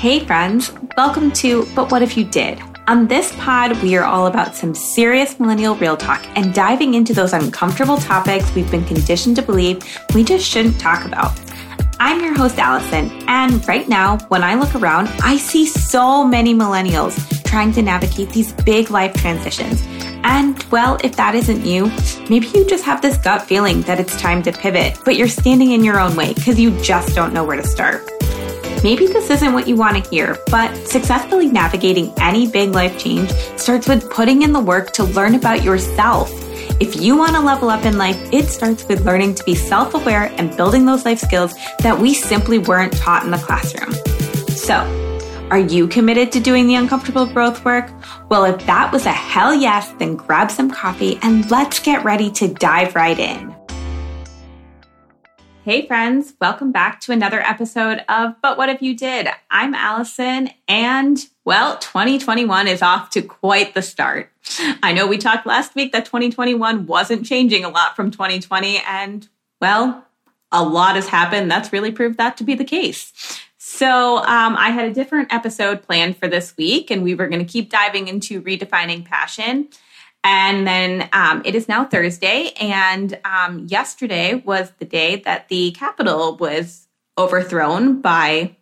[0.00, 2.58] Hey, friends, welcome to But What If You Did?
[2.88, 7.12] On this pod, we are all about some serious millennial real talk and diving into
[7.12, 9.82] those uncomfortable topics we've been conditioned to believe
[10.14, 11.38] we just shouldn't talk about.
[11.98, 16.54] I'm your host, Allison, and right now, when I look around, I see so many
[16.54, 19.82] millennials trying to navigate these big life transitions.
[20.24, 21.92] And well, if that isn't you,
[22.30, 25.72] maybe you just have this gut feeling that it's time to pivot, but you're standing
[25.72, 28.10] in your own way because you just don't know where to start.
[28.82, 33.30] Maybe this isn't what you want to hear, but successfully navigating any big life change
[33.56, 36.30] starts with putting in the work to learn about yourself.
[36.80, 39.92] If you want to level up in life, it starts with learning to be self
[39.92, 43.92] aware and building those life skills that we simply weren't taught in the classroom.
[44.56, 44.76] So,
[45.50, 47.90] are you committed to doing the uncomfortable growth work?
[48.30, 52.30] Well, if that was a hell yes, then grab some coffee and let's get ready
[52.30, 53.49] to dive right in.
[55.70, 59.28] Hey, friends, welcome back to another episode of But What If You Did?
[59.52, 64.32] I'm Allison, and well, 2021 is off to quite the start.
[64.82, 69.28] I know we talked last week that 2021 wasn't changing a lot from 2020, and
[69.60, 70.04] well,
[70.50, 71.48] a lot has happened.
[71.48, 73.12] That's really proved that to be the case.
[73.56, 77.46] So, um, I had a different episode planned for this week, and we were going
[77.46, 79.68] to keep diving into redefining passion.
[80.22, 85.70] And then um, it is now Thursday, and um, yesterday was the day that the
[85.72, 88.56] Capitol was overthrown by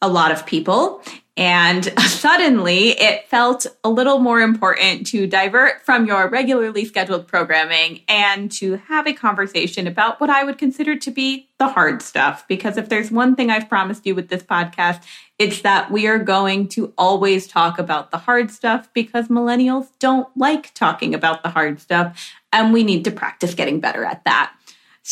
[0.00, 1.02] a lot of people.
[1.36, 8.00] And suddenly it felt a little more important to divert from your regularly scheduled programming
[8.08, 12.46] and to have a conversation about what I would consider to be the hard stuff.
[12.48, 15.02] Because if there's one thing I've promised you with this podcast,
[15.38, 20.28] it's that we are going to always talk about the hard stuff because millennials don't
[20.36, 22.34] like talking about the hard stuff.
[22.52, 24.52] And we need to practice getting better at that.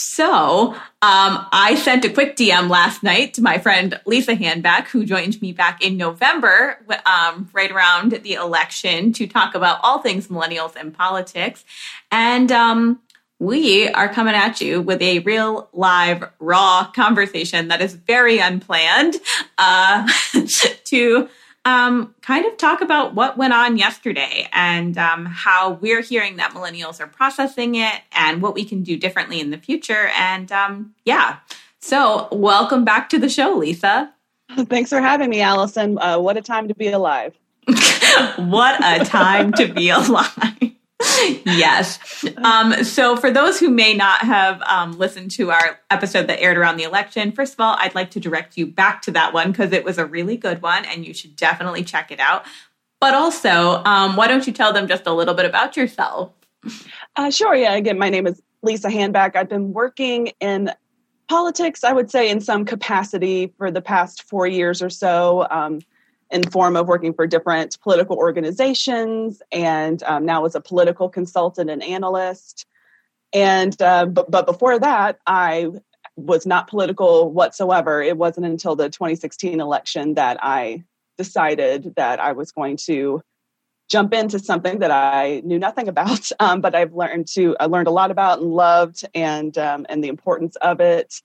[0.01, 5.05] So um, I sent a quick DM last night to my friend Lisa Handback, who
[5.05, 10.29] joined me back in November, um, right around the election, to talk about all things
[10.29, 11.65] millennials and politics.
[12.13, 13.01] And um,
[13.41, 19.17] we are coming at you with a real, live, raw conversation that is very unplanned
[19.59, 20.07] uh,
[20.85, 21.29] to
[21.65, 26.53] um, kind of talk about what went on yesterday and um, how we're hearing that
[26.53, 30.11] millennials are processing it and what we can do differently in the future.
[30.17, 31.39] And um, yeah,
[31.81, 34.13] so welcome back to the show, Lisa.
[34.57, 35.99] Thanks for having me, Allison.
[35.99, 37.39] Uh, what a time to be alive.
[38.37, 40.78] what a time to be alive
[41.45, 42.25] yes.
[42.39, 46.57] Um, so, for those who may not have um, listened to our episode that aired
[46.57, 49.53] around the election, first of all, I'd like to direct you back to that one
[49.53, 52.45] because it was a really good one and you should definitely check it out.
[53.01, 56.33] But also, um, why don't you tell them just a little bit about yourself?
[57.15, 57.55] Uh, sure.
[57.55, 57.75] Yeah.
[57.75, 59.37] Again, my name is Lisa Handback.
[59.37, 60.73] I've been working in
[61.29, 65.47] politics, I would say, in some capacity for the past four years or so.
[66.31, 71.71] In form of working for different political organizations and um, now as a political consultant
[71.71, 72.67] and analyst.
[73.33, 75.69] And uh, but, but before that i
[76.19, 78.03] was not political whatsoever.
[78.03, 80.85] It wasn't until the 2016 election that i
[81.17, 83.21] decided that i was going to
[83.91, 87.89] jump into something that i knew nothing about um, but i've learned to i learned
[87.89, 91.21] a lot about and loved and um, and the importance of it.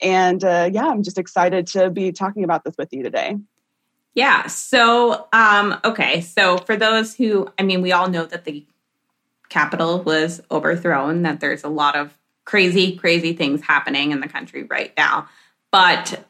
[0.00, 3.36] And uh, yeah i'm just excited to be talking about this with you today
[4.14, 4.46] yeah.
[4.46, 6.20] So, um, okay.
[6.20, 8.64] So, for those who, I mean, we all know that the
[9.48, 14.64] Capitol was overthrown, that there's a lot of crazy, crazy things happening in the country
[14.64, 15.28] right now.
[15.70, 16.24] But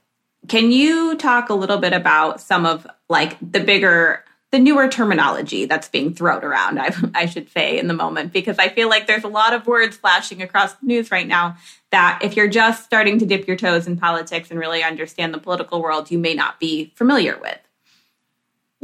[0.49, 5.65] can you talk a little bit about some of like the bigger, the newer terminology
[5.65, 8.33] that's being thrown around, I, I should say, in the moment?
[8.33, 11.57] Because I feel like there's a lot of words flashing across the news right now
[11.91, 15.39] that if you're just starting to dip your toes in politics and really understand the
[15.39, 17.59] political world, you may not be familiar with.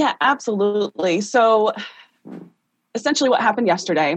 [0.00, 1.21] Yeah, absolutely.
[1.21, 1.75] So,
[2.94, 4.16] essentially, what happened yesterday,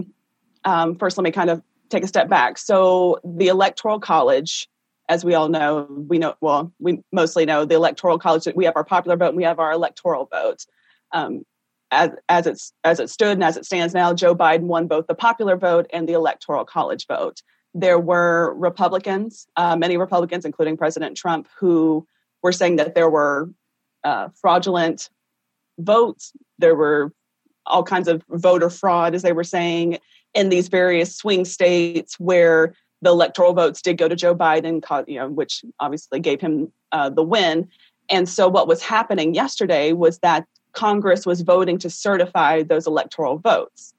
[0.64, 2.56] um, first, let me kind of take a step back.
[2.56, 4.66] So, the Electoral College,
[5.10, 8.76] as we all know, we know, well, we mostly know the Electoral College, we have
[8.76, 10.64] our popular vote and we have our electoral vote.
[11.12, 11.44] Um,
[11.90, 15.06] as, as, it's, as it stood and as it stands now, Joe Biden won both
[15.06, 17.42] the popular vote and the Electoral College vote.
[17.74, 22.06] There were Republicans, uh, many Republicans, including President Trump, who
[22.42, 23.50] were saying that there were
[24.02, 25.10] uh, fraudulent
[25.78, 26.32] votes.
[26.58, 27.12] There were
[27.66, 29.98] all kinds of voter fraud, as they were saying,
[30.34, 35.18] in these various swing states where the electoral votes did go to Joe Biden, you
[35.18, 37.68] know, which obviously gave him uh, the win.
[38.08, 43.38] And so, what was happening yesterday was that Congress was voting to certify those electoral
[43.38, 43.94] votes.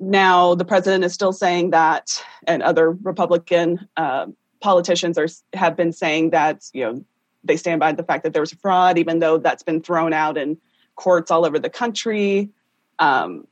[0.00, 4.26] Now, the president is still saying that, and other Republican uh,
[4.60, 7.04] politicians are have been saying that you know
[7.44, 10.38] they stand by the fact that there was fraud, even though that's been thrown out
[10.38, 10.56] in
[10.96, 12.50] courts all over the country.
[12.98, 13.46] Um,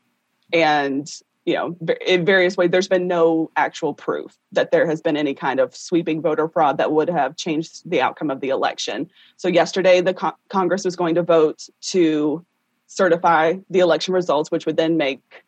[0.53, 1.11] and
[1.47, 1.77] you know,
[2.07, 5.75] in various ways, there's been no actual proof that there has been any kind of
[5.75, 9.11] sweeping voter fraud that would have changed the outcome of the election.
[9.37, 12.45] So, yesterday, the co- Congress was going to vote to
[12.87, 15.45] certify the election results, which would then make,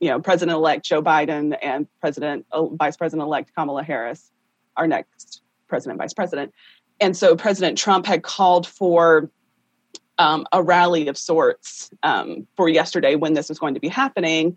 [0.00, 4.32] you know, President-elect Joe Biden and President, uh, Vice President-elect Kamala Harris
[4.76, 6.52] our next president, vice president.
[7.00, 9.30] And so, President Trump had called for
[10.18, 14.56] um, a rally of sorts um, for yesterday when this was going to be happening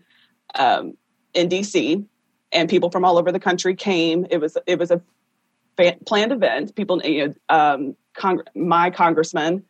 [0.54, 0.96] um,
[1.34, 2.04] in DC,
[2.52, 4.26] and people from all over the country came.
[4.30, 5.00] It was it was a
[5.76, 6.74] fa- planned event.
[6.74, 9.64] People, you know, um, Cong- my congressman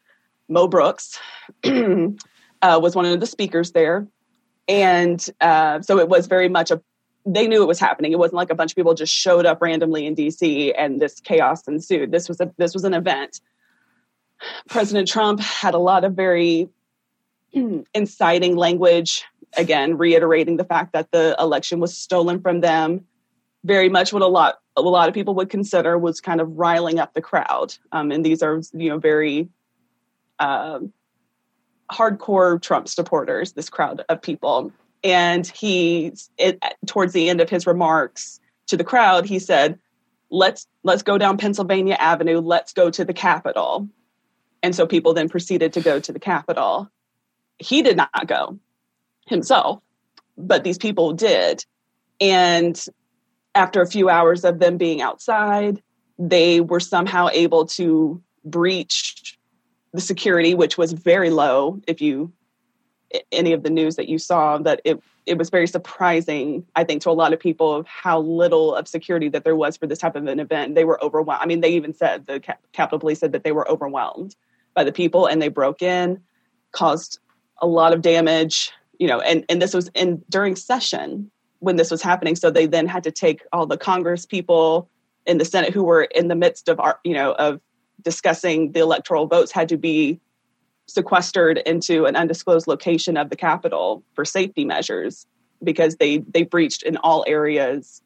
[0.49, 1.19] Mo Brooks
[1.65, 4.07] uh, was one of the speakers there,
[4.69, 6.81] and uh, so it was very much a.
[7.27, 8.13] They knew it was happening.
[8.13, 11.21] It wasn't like a bunch of people just showed up randomly in DC and this
[11.21, 12.13] chaos ensued.
[12.13, 13.41] This was a this was an event.
[14.69, 16.69] President Trump had a lot of very
[17.95, 19.25] inciting language
[19.57, 23.05] again reiterating the fact that the election was stolen from them.
[23.65, 26.99] Very much what a lot a lot of people would consider was kind of riling
[26.99, 27.75] up the crowd.
[27.93, 29.49] Um, and these are you know very
[30.39, 30.81] uh,
[31.93, 34.73] hardcore trump supporters this crowd of people.
[35.03, 39.79] And he it, towards the end of his remarks to the crowd he said
[40.31, 42.39] let's let's go down pennsylvania avenue.
[42.39, 43.89] Let's go to the capitol
[44.63, 46.91] and so people then proceeded to go to the capitol
[47.61, 48.59] he did not go
[49.27, 49.81] himself,
[50.37, 51.65] but these people did.
[52.21, 52.83] And
[53.55, 55.83] after a few hours of them being outside,
[56.19, 59.39] they were somehow able to breach
[59.93, 61.81] the security, which was very low.
[61.87, 62.33] If you
[63.33, 67.03] any of the news that you saw, that it it was very surprising, I think,
[67.03, 69.99] to a lot of people of how little of security that there was for this
[69.99, 70.75] type of an event.
[70.75, 71.43] They were overwhelmed.
[71.43, 72.41] I mean, they even said the
[72.73, 74.35] Capitol Police said that they were overwhelmed
[74.75, 76.21] by the people, and they broke in,
[76.73, 77.19] caused
[77.63, 81.91] a lot of damage you know, and, and this was in during session when this
[81.91, 82.37] was happening.
[82.37, 84.89] So they then had to take all the Congress people
[85.27, 87.61] in the Senate who were in the midst of our, you know, of
[88.03, 90.21] discussing the electoral votes had to be
[90.87, 95.27] sequestered into an undisclosed location of the Capitol for safety measures
[95.65, 98.03] because they they breached in all areas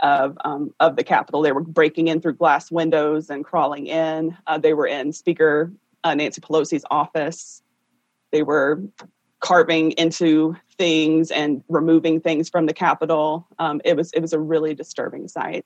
[0.00, 1.42] of um, of the Capitol.
[1.42, 4.36] They were breaking in through glass windows and crawling in.
[4.46, 5.72] Uh, they were in Speaker
[6.04, 7.62] uh, Nancy Pelosi's office.
[8.32, 8.82] They were
[9.40, 13.46] carving into things and removing things from the Capitol.
[13.58, 15.64] Um, it was it was a really disturbing sight.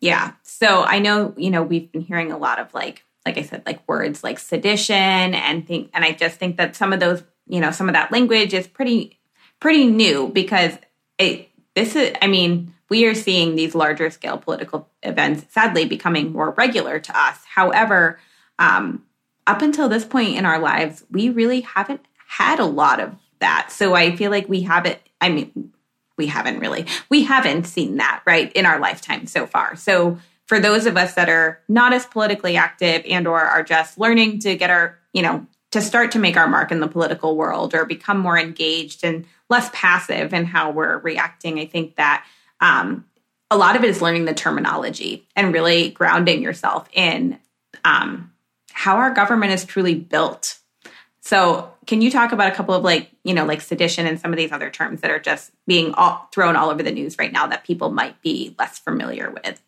[0.00, 0.32] Yeah.
[0.42, 3.62] So I know you know we've been hearing a lot of like like I said
[3.66, 7.60] like words like sedition and think and I just think that some of those you
[7.60, 9.20] know some of that language is pretty
[9.60, 10.76] pretty new because
[11.18, 16.32] it this is I mean we are seeing these larger scale political events sadly becoming
[16.32, 17.38] more regular to us.
[17.46, 18.18] However,
[18.62, 19.04] um,
[19.46, 23.72] up until this point in our lives, we really haven't had a lot of that.
[23.72, 25.72] So I feel like we haven't, I mean,
[26.16, 29.74] we haven't really, we haven't seen that, right, in our lifetime so far.
[29.74, 33.98] So for those of us that are not as politically active and or are just
[33.98, 37.36] learning to get our, you know, to start to make our mark in the political
[37.36, 42.24] world or become more engaged and less passive in how we're reacting, I think that
[42.60, 43.06] um,
[43.50, 47.40] a lot of it is learning the terminology and really grounding yourself in
[47.84, 48.31] um,
[48.72, 50.58] how our government is truly built.
[51.20, 54.32] So, can you talk about a couple of like, you know, like sedition and some
[54.32, 57.32] of these other terms that are just being all, thrown all over the news right
[57.32, 59.60] now that people might be less familiar with?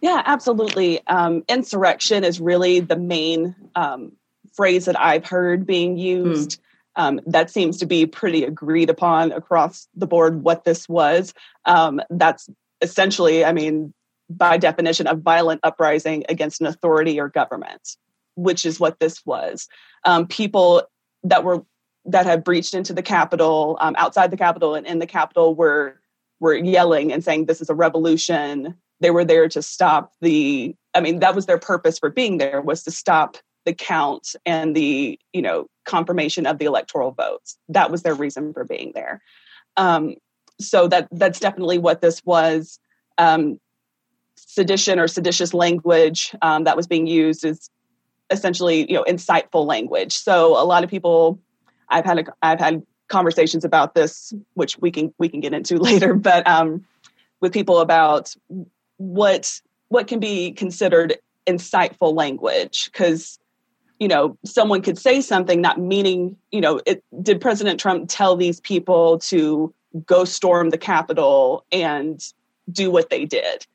[0.00, 1.04] Yeah, absolutely.
[1.06, 4.12] Um, insurrection is really the main um,
[4.54, 6.60] phrase that I've heard being used.
[6.60, 6.62] Mm.
[6.96, 11.34] Um, that seems to be pretty agreed upon across the board what this was.
[11.64, 12.48] Um, that's
[12.80, 13.94] essentially, I mean,
[14.30, 17.96] by definition, a violent uprising against an authority or government
[18.38, 19.68] which is what this was.
[20.04, 20.84] Um, people
[21.24, 21.64] that were
[22.06, 26.00] that had breached into the Capitol, um, outside the Capitol, and in the Capitol were
[26.40, 30.74] were yelling and saying, "This is a revolution." They were there to stop the.
[30.94, 34.74] I mean, that was their purpose for being there was to stop the count and
[34.74, 37.58] the you know confirmation of the electoral votes.
[37.68, 39.20] That was their reason for being there.
[39.76, 40.14] Um,
[40.60, 42.78] so that that's definitely what this was.
[43.18, 43.58] Um,
[44.36, 47.68] sedition or seditious language um, that was being used is
[48.30, 50.12] essentially you know insightful language.
[50.12, 51.38] So a lot of people
[51.90, 55.78] i've had a, i've had conversations about this which we can we can get into
[55.90, 56.84] later but um
[57.40, 58.34] with people about
[58.98, 61.16] what what can be considered
[61.46, 62.90] insightful language.
[62.92, 63.38] Because
[63.98, 68.36] you know someone could say something not meaning you know it did president trump tell
[68.36, 69.74] these people to
[70.06, 72.22] go storm the capitol and
[72.70, 73.66] do what they did?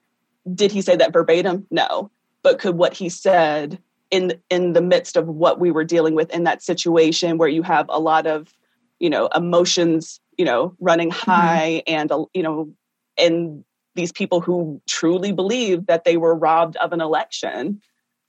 [0.53, 1.65] Did he say that verbatim?
[1.71, 2.11] No.
[2.43, 3.79] But could what he said
[4.13, 7.63] in in the midst of what we were dealing with in that situation where you
[7.63, 8.53] have a lot of
[8.99, 11.31] you know emotions you know running mm-hmm.
[11.31, 11.95] high mm-hmm.
[11.95, 12.71] and uh, you know
[13.17, 13.65] and
[13.95, 17.81] these people who truly believe that they were robbed of an election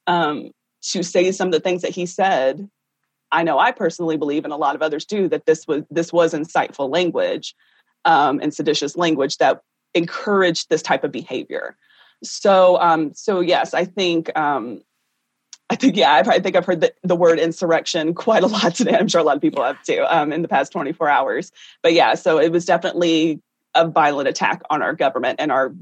[0.07, 0.50] um,
[0.83, 2.67] to say some of the things that he said
[3.31, 6.14] i know i personally believe and a lot of others do that this was this
[6.14, 7.55] was insightful language
[8.07, 9.61] um, and seditious language that
[9.93, 11.76] encouraged this type of behavior
[12.23, 14.81] so um, so yes i think um,
[15.71, 18.97] I think, yeah, I, think I've heard the, the word insurrection quite a lot today.
[18.97, 21.52] I'm sure a lot of people have too um, in the past 24 hours.
[21.83, 23.40] But yeah, so it was definitely
[23.75, 25.75] a violent attack on our government and our,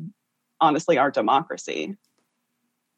[0.60, 1.96] honestly, our democracy.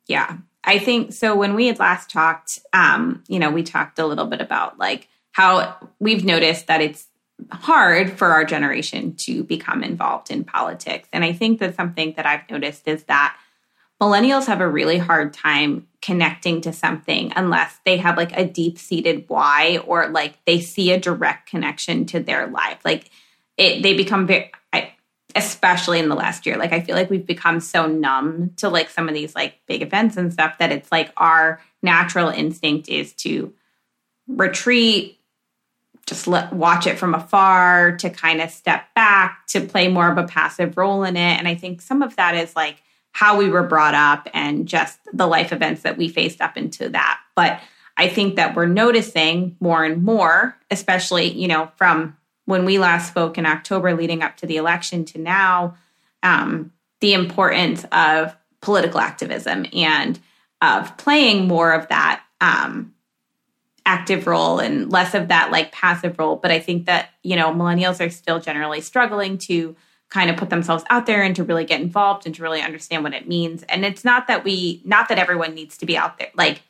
[0.06, 1.34] Yeah, I think so.
[1.34, 5.08] When we had last talked, um, you know, we talked a little bit about like
[5.32, 7.08] how we've noticed that it's
[7.50, 11.08] hard for our generation to become involved in politics.
[11.12, 13.36] And I think that something that I've noticed is that
[14.04, 18.78] millennials have a really hard time connecting to something unless they have like a deep
[18.78, 22.78] seated why or like they see a direct connection to their life.
[22.84, 23.10] Like
[23.56, 24.52] it, they become very,
[25.34, 28.90] especially in the last year, like I feel like we've become so numb to like
[28.90, 33.14] some of these like big events and stuff that it's like our natural instinct is
[33.14, 33.52] to
[34.28, 35.18] retreat,
[36.06, 40.18] just let watch it from afar, to kind of step back, to play more of
[40.18, 41.38] a passive role in it.
[41.38, 42.82] And I think some of that is like
[43.14, 46.88] how we were brought up and just the life events that we faced up into
[46.88, 47.20] that.
[47.36, 47.60] But
[47.96, 52.16] I think that we're noticing more and more, especially, you know, from
[52.46, 55.76] when we last spoke in October leading up to the election to now,
[56.24, 60.18] um, the importance of political activism and
[60.60, 62.94] of playing more of that um,
[63.86, 66.34] active role and less of that like passive role.
[66.34, 69.76] But I think that, you know, millennials are still generally struggling to
[70.14, 73.02] kind of put themselves out there and to really get involved and to really understand
[73.02, 73.64] what it means.
[73.64, 76.30] And it's not that we, not that everyone needs to be out there.
[76.36, 76.62] Like,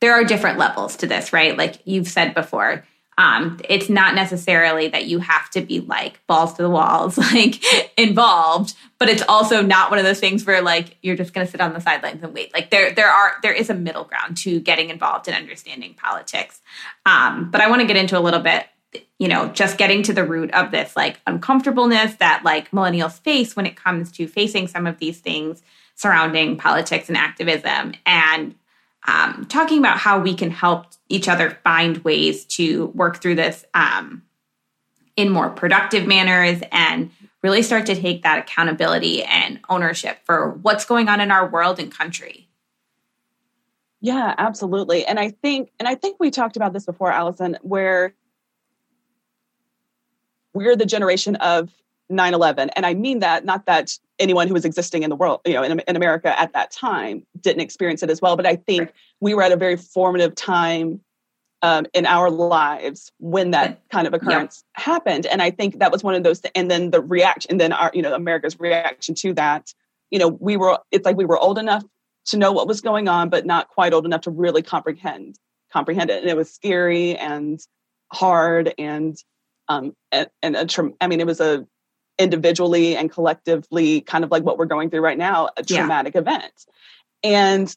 [0.00, 1.56] there are different levels to this, right?
[1.56, 2.84] Like you've said before,
[3.16, 7.62] um, it's not necessarily that you have to be like balls to the walls, like
[7.96, 11.50] involved, but it's also not one of those things where like you're just going to
[11.50, 12.52] sit on the sidelines and wait.
[12.52, 16.60] Like there, there are there is a middle ground to getting involved and understanding politics.
[17.06, 18.66] Um, but I want to get into a little bit
[19.18, 23.54] you know, just getting to the root of this like uncomfortableness that like millennials face
[23.56, 25.62] when it comes to facing some of these things
[25.94, 28.54] surrounding politics and activism and
[29.06, 33.64] um, talking about how we can help each other find ways to work through this
[33.74, 34.22] um,
[35.16, 37.10] in more productive manners and
[37.42, 41.78] really start to take that accountability and ownership for what's going on in our world
[41.78, 42.48] and country.
[44.00, 45.04] Yeah, absolutely.
[45.04, 48.14] And I think and I think we talked about this before Allison where
[50.54, 51.70] we're the generation of
[52.10, 55.54] 9-11 and i mean that not that anyone who was existing in the world you
[55.54, 58.36] know in, in america at that time didn't experience it as well.
[58.36, 61.00] But i think we were at a very formative time
[61.64, 64.82] um, in our lives when that kind of occurrence yeah.
[64.84, 65.26] happened.
[65.26, 67.72] And i think that was one of those th- and then the reaction and then
[67.72, 69.72] our you know america's reaction to that
[70.10, 71.84] you know we were it's like we were old enough
[72.26, 75.38] to know what was going on but not quite old enough to really comprehend
[75.72, 76.22] comprehend it.
[76.22, 77.58] And it was scary and
[78.12, 79.16] hard and
[79.68, 81.66] um, and, and a tra- I mean, it was a
[82.18, 86.20] individually and collectively kind of like what we're going through right now, a traumatic yeah.
[86.20, 86.66] event.
[87.22, 87.74] And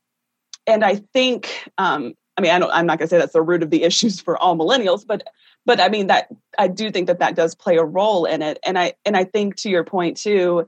[0.68, 3.42] and I think, um, I mean, I don't, I'm not going to say that's the
[3.42, 5.24] root of the issues for all millennials, but
[5.66, 6.28] but I mean that
[6.58, 8.60] I do think that that does play a role in it.
[8.66, 10.68] And I and I think to your point too,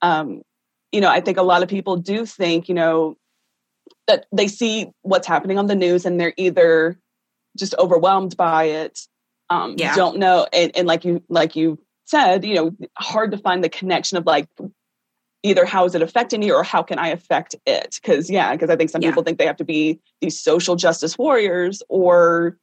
[0.00, 0.42] um,
[0.90, 3.16] you know, I think a lot of people do think, you know,
[4.08, 6.98] that they see what's happening on the news and they're either
[7.56, 9.06] just overwhelmed by it
[9.52, 9.94] um, yeah.
[9.94, 13.68] don't know and, and like you like you said you know hard to find the
[13.68, 14.48] connection of like
[15.42, 17.98] either how is it affecting me or how can I affect it?
[18.00, 19.10] Because yeah, because I think some yeah.
[19.10, 22.58] people think they have to be these social justice warriors or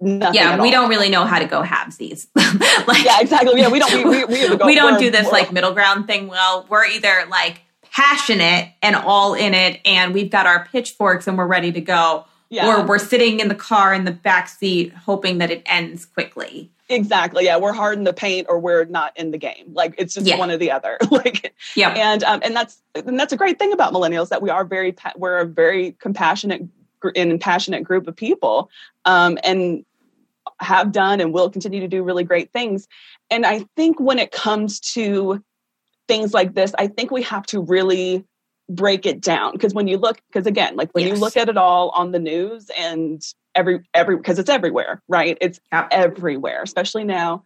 [0.00, 0.34] nothing.
[0.34, 2.28] Yeah, we don't really know how to go halvesies.
[2.86, 3.60] like, yeah, exactly.
[3.60, 3.92] Yeah, we don't.
[3.92, 6.28] We, we, we, we don't do this like middle ground thing.
[6.28, 7.60] Well, we're either like
[7.92, 12.24] passionate and all in it, and we've got our pitchforks and we're ready to go,
[12.50, 12.68] yeah.
[12.68, 16.70] or we're sitting in the car in the back seat hoping that it ends quickly.
[16.88, 17.44] Exactly.
[17.44, 19.72] Yeah, we're hard in the paint or we're not in the game.
[19.72, 20.36] Like it's just yeah.
[20.36, 20.98] one or the other.
[21.10, 21.90] like yeah.
[21.90, 24.94] And um, and that's and that's a great thing about millennials that we are very
[25.16, 26.62] we're a very compassionate
[27.14, 28.68] and passionate group of people,
[29.04, 29.84] um, and
[30.58, 32.88] have done and will continue to do really great things.
[33.30, 35.42] And I think when it comes to
[36.08, 38.24] things like this, I think we have to really
[38.70, 41.14] break it down because when you look because again like when yes.
[41.14, 43.20] you look at it all on the news and
[43.54, 45.88] every every because it's everywhere right it's yep.
[45.90, 47.42] everywhere especially now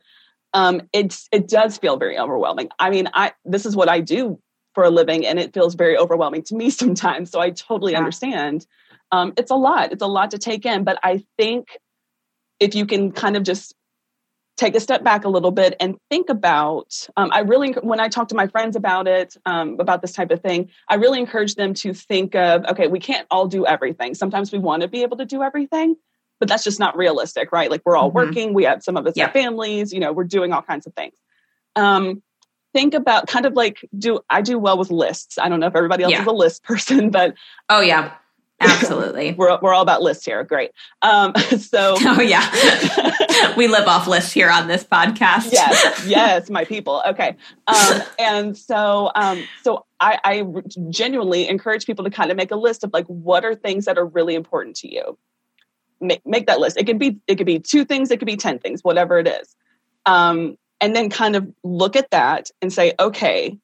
[0.52, 4.38] um it's it does feel very overwhelming i mean i this is what i do
[4.74, 7.30] for a living and it feels very overwhelming to me sometimes.
[7.30, 7.98] So I totally Yeah.
[7.98, 8.66] understand.
[9.12, 9.92] Um, it's a lot.
[9.92, 10.84] It's a lot to take in.
[10.84, 11.78] But I think
[12.60, 13.74] if you can kind of just
[14.56, 18.08] take a step back a little bit and think about um, i really when i
[18.08, 21.54] talk to my friends about it um, about this type of thing i really encourage
[21.56, 25.02] them to think of okay we can't all do everything sometimes we want to be
[25.02, 25.96] able to do everything
[26.40, 28.14] but that's just not realistic right like we're all Mhm.
[28.14, 29.24] working we have some of us Yeah.
[29.24, 31.14] have families you know we're doing all kinds of things
[31.76, 32.22] um,
[32.72, 35.74] think about kind of like do i do well with lists i don't know if
[35.76, 36.20] everybody else Yeah.
[36.22, 37.34] is a list person but
[37.68, 38.12] Oh yeah,
[38.60, 39.32] absolutely.
[39.38, 40.42] we're, we're all about lists here.
[40.44, 40.70] Great.
[41.02, 45.52] Um, so oh yeah, we live off lists here on this podcast.
[45.52, 47.02] yes yes my people.
[47.06, 47.36] Okay.
[47.66, 50.44] Um, and so um, so I, I
[50.90, 53.98] genuinely encourage people to kind of make a list of like what are things that
[53.98, 55.18] are really important to you.
[56.00, 56.76] Make, make that list.
[56.76, 59.28] It could be it could be two things it could be 10 things whatever it
[59.28, 59.56] is.
[60.06, 63.56] Um, and then kind of look at that and say okay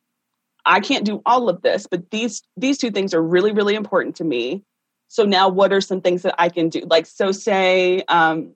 [0.65, 4.17] i can't do all of this but these these two things are really really important
[4.17, 4.63] to me
[5.13, 6.81] so now what are some things that i can do?
[6.89, 8.55] Like so say um,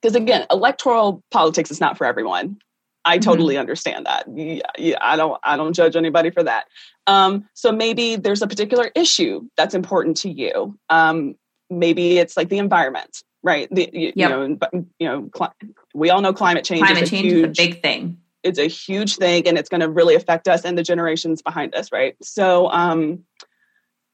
[0.00, 2.58] because again electoral politics is not for everyone.
[3.04, 3.22] I Mhm.
[3.22, 4.24] totally understand that.
[4.34, 6.64] Yeah, yeah, i don't i don't judge anybody for that.
[7.06, 10.76] Um, so maybe there's a particular issue that's important to you.
[10.88, 11.36] Um,
[11.70, 13.68] maybe it's like the environment right?
[13.70, 14.16] The, you, Yep.
[14.16, 14.42] you know
[14.98, 15.54] you know cli-
[15.94, 18.18] we all know climate change Climate is a change huge is a big thing.
[18.42, 21.72] it's a huge thing and it's going to really affect us and the generations behind
[21.74, 22.16] us right?
[22.22, 23.24] So um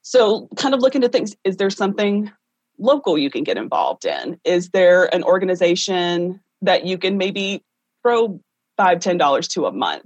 [0.03, 2.31] so kind of look into things is there something
[2.77, 7.63] local you can get involved in is there an organization that you can maybe
[8.03, 8.39] throw
[8.77, 10.05] five ten dollars to a month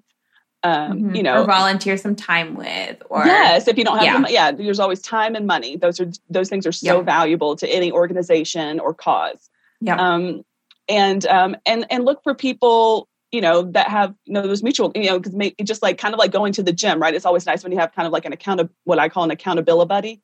[0.64, 1.16] um Mhm.
[1.16, 4.14] you know or volunteer some time with, or yes if you don't have Yeah.
[4.14, 7.06] them yeah there's always time and money those are those things are so Yep.
[7.06, 9.50] valuable to any organization or cause
[9.82, 10.44] yeah, um,
[10.90, 14.92] and um, and and look for people you know that have you know those mutual
[14.96, 17.14] you know because just like kind of like going to the gym right?
[17.14, 19.24] It's always nice when you have kind of like an account of what i call
[19.24, 20.22] an accountability buddy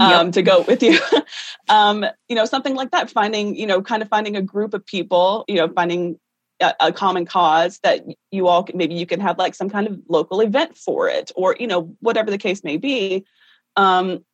[0.00, 0.32] um, Yep.
[0.32, 0.98] to go with you.
[1.68, 4.84] Um, you know something like that finding you know kind of finding a group of
[4.84, 6.18] people you know finding
[6.60, 9.98] a, a common cause that you all maybe you can have like some kind of
[10.08, 13.24] local event for it or you know whatever the case may be
[13.76, 14.24] um,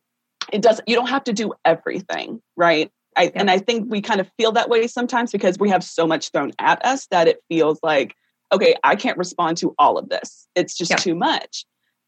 [0.53, 2.91] it doesn't you don't have to do everything right?
[3.17, 6.07] I, and i think we kind of feel that way sometimes because we have so
[6.07, 8.15] much thrown at us that it feels like
[8.53, 10.49] okay i can't respond to all of this.
[10.55, 10.97] It's just Yeah.
[10.97, 11.65] too much.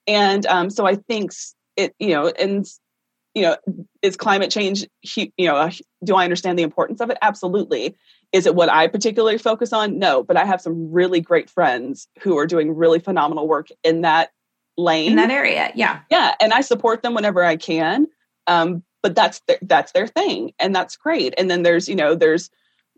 [0.07, 1.33] And um, so i think
[1.77, 2.67] it you know and
[3.35, 3.57] you know
[4.03, 5.71] is climate change you know
[6.05, 7.19] do i understand the importance of it?
[7.23, 7.95] Absolutely.
[8.33, 9.99] Is it what i particularly focus on?
[9.99, 14.03] No but i have some really great friends who are doing really phenomenal work in
[14.03, 14.31] that
[14.77, 15.11] lane.
[15.11, 15.71] In that area.
[15.75, 18.07] Yeah, yeah and i support them whenever i can
[18.49, 21.35] um, but that's their, that's their thing and that's great.
[21.39, 22.51] And then there's you know there's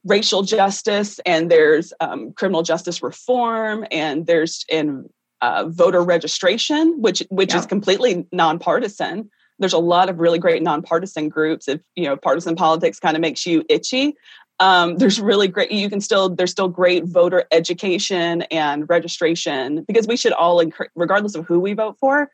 [0.04, 5.08] racial justice and there's um, criminal justice reform and there's in
[5.40, 9.30] uh, voter registration which which is completely nonpartisan.
[9.58, 13.20] There's a lot of really great nonpartisan groups if you know partisan politics kind of
[13.20, 14.14] makes you itchy.
[14.60, 20.06] Um, there's really great you can still there's still great voter education and registration because
[20.06, 22.30] we should all encourage regardless of who we vote for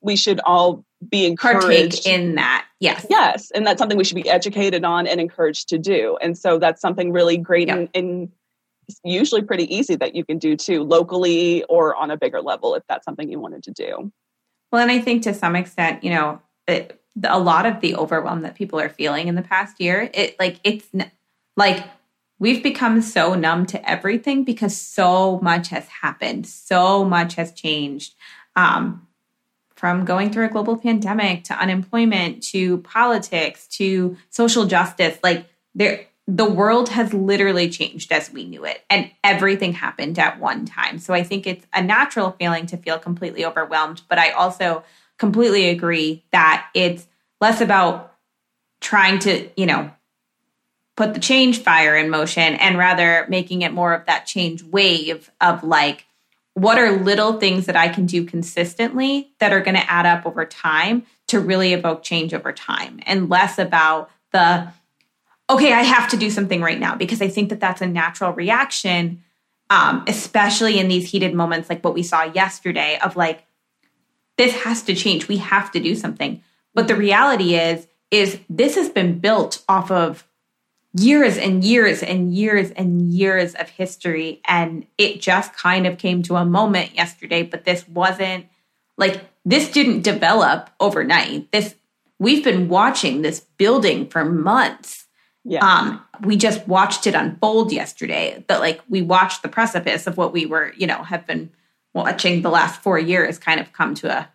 [0.00, 2.66] we should all be encouraged partake in that.
[2.80, 6.36] Yes, yes and that's something we should be educated on and encouraged to do and
[6.36, 7.76] so that's something really great Yeah.
[7.76, 8.28] and, and
[9.04, 12.82] usually pretty easy that you can do too locally or on a bigger level if
[12.88, 14.10] that's something you wanted to do
[14.72, 18.42] Well, and I think to some extent, you know, it, a lot of the overwhelm
[18.42, 21.10] that people are feeling in the past year, it like it's n-
[21.56, 21.84] like
[22.38, 28.14] we've become so numb to everything because so much has happened, so much has changed.
[28.56, 29.06] Um,
[29.80, 36.06] from going through a global pandemic to unemployment to politics to social justice, like there,
[36.26, 40.98] the world has literally changed as we knew it, and everything happened at one time.
[40.98, 44.84] So I think it's a natural feeling to feel completely overwhelmed, but I also
[45.16, 47.06] completely agree that it's
[47.40, 48.14] less about
[48.82, 49.90] trying to, you know,
[50.94, 55.30] put the change fire in motion and rather making it more of that change wave
[55.40, 56.04] of like,
[56.54, 60.26] what are little things that I can do consistently that are going to add up
[60.26, 64.68] over time to really evoke change over time and less about the,
[65.48, 68.32] okay, I have to do something right now because I think that that's a natural
[68.32, 69.22] reaction,
[69.70, 73.46] um, especially in these heated moments like what we saw yesterday of like,
[74.36, 75.28] this has to change.
[75.28, 76.42] We have to do something.
[76.74, 80.26] But the reality is, is this has been built off of
[80.94, 84.40] years and years and years and years of history.
[84.46, 88.46] And it just kind of came to a moment yesterday, but this wasn't
[88.96, 91.50] like this didn't develop overnight.
[91.52, 91.74] This
[92.18, 95.06] we've been watching this building for months.
[95.44, 98.44] yeah Um, we just watched it unfold yesterday.
[98.46, 101.50] But like we watched the precipice of what we were, you know, have been
[101.94, 104.28] watching the last four years kind of come to a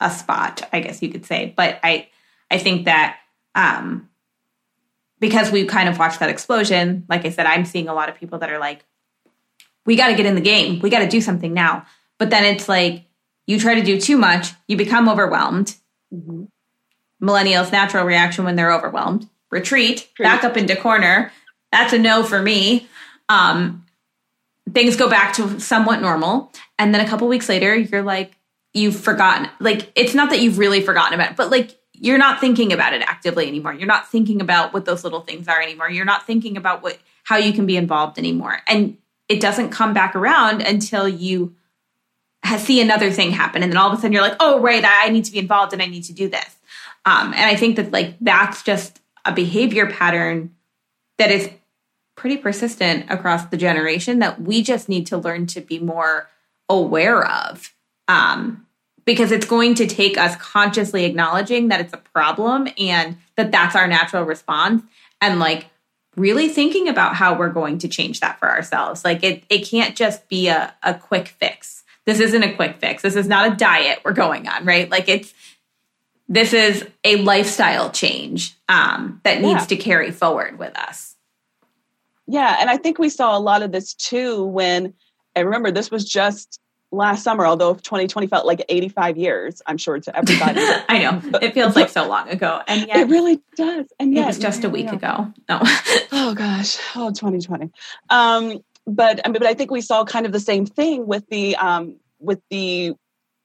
[0.00, 1.54] a spot, I guess you could say.
[1.56, 2.08] But I
[2.50, 3.18] I think that
[3.54, 4.10] um
[5.24, 8.14] because we kind of watched that explosion, like I said, I'm seeing a lot of
[8.16, 8.84] people that are like,
[9.86, 10.80] we got to get in the game.
[10.80, 11.86] We got to do something now.
[12.18, 13.06] But then it's like
[13.46, 15.76] you try to do too much, you become overwhelmed.
[16.12, 16.44] Mm-hmm.
[17.22, 21.32] Millennials' natural reaction when they're overwhelmed retreat, retreat, back up into corner.
[21.72, 22.86] That's a no for me.
[23.30, 23.86] Um,
[24.74, 26.52] things go back to somewhat normal.
[26.78, 28.36] And then a couple weeks later, you're like,
[28.74, 29.48] you've forgotten.
[29.58, 32.92] Like, it's not that you've really forgotten about it, but like, you're not thinking about
[32.92, 33.72] it actively anymore.
[33.72, 35.90] You're not thinking about what those little things are anymore.
[35.90, 38.58] You're not thinking about what how you can be involved anymore.
[38.66, 41.54] And it doesn't come back around until you
[42.58, 45.08] see another thing happen and then all of a sudden you're like oh right i
[45.08, 46.56] need to be involved and i need to do this
[47.06, 50.54] um, and i think that like that's just a behavior pattern
[51.16, 51.48] that is
[52.16, 56.28] pretty persistent across the generation that we just need to learn to be more
[56.68, 57.72] aware of
[58.08, 58.66] um,
[59.04, 63.76] because it's going to take us consciously acknowledging that it's a problem and that that's
[63.76, 64.82] our natural response
[65.20, 65.66] and like
[66.16, 69.96] really thinking about how we're going to change that for ourselves like it it can't
[69.96, 73.56] just be a, a quick fix this isn't a quick fix this is not a
[73.56, 75.34] diet we're going on right like it's
[76.28, 79.66] this is a lifestyle change um, that needs yeah.
[79.66, 81.16] to carry forward with us.
[82.26, 84.94] Yeah, and I think we saw a lot of this too when,
[85.34, 86.60] and remember, this was just
[86.94, 90.60] last summer, although 2020 felt like 85 years, I'm sure to everybody.
[90.88, 91.38] I know.
[91.40, 92.60] It feels like so long ago.
[92.66, 93.86] And yet it really does.
[93.98, 95.32] And yet it was just a week ago.
[95.48, 95.60] No.
[96.12, 96.78] oh gosh.
[96.94, 97.70] Oh, 2020.
[98.10, 101.26] Um, but I mean, but I think we saw kind of the same thing with
[101.28, 102.94] the um, with the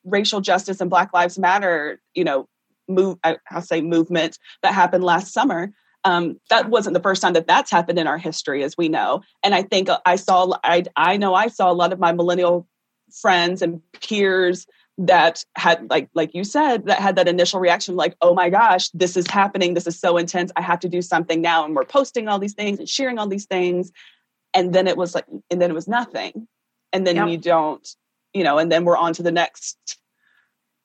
[0.04, 2.48] racial justice and Black Lives Matter, you know,
[2.88, 5.72] move I'll say movement that happened last summer.
[6.06, 9.22] Um, that wasn't the first time that that's happened in our history, as we know.
[9.44, 12.68] And I think I saw I I know I saw a lot of my millennial
[13.13, 14.67] friends and peers
[14.98, 18.89] that had like like you said that had that initial reaction like oh my gosh
[18.89, 21.86] this is happening this is so intense i have to do something now and we're
[21.86, 23.93] posting all these things and sharing all these things
[24.54, 26.48] and then it was like and then it was nothing
[26.91, 27.30] and then yep.
[27.30, 27.95] you don't
[28.34, 29.98] you know and then we're on to the next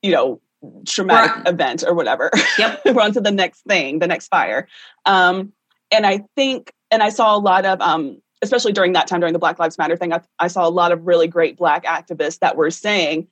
[0.00, 0.40] you know
[0.86, 2.30] traumatic event or whatever.
[2.58, 2.82] Yep.
[2.94, 4.68] We're on to the next thing, the next fire.
[5.04, 5.52] Um,
[5.90, 9.32] and I think, and I saw a lot of, um, especially during that time, during
[9.32, 12.38] the Black Lives Matter thing, I, I saw a lot of really great Black activists
[12.38, 13.26] that were saying,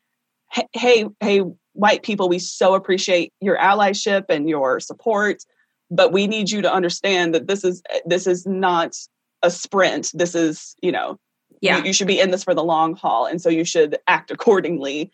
[0.73, 5.45] hey, hey, white people, we so appreciate your allyship and your support,
[5.91, 8.97] but we need you to understand that this is this is not
[9.43, 10.11] a sprint.
[10.15, 11.19] This is, you know,
[11.61, 11.79] yeah.
[11.79, 14.31] you, you should be in this for the long haul, and so you should act
[14.31, 15.13] accordingly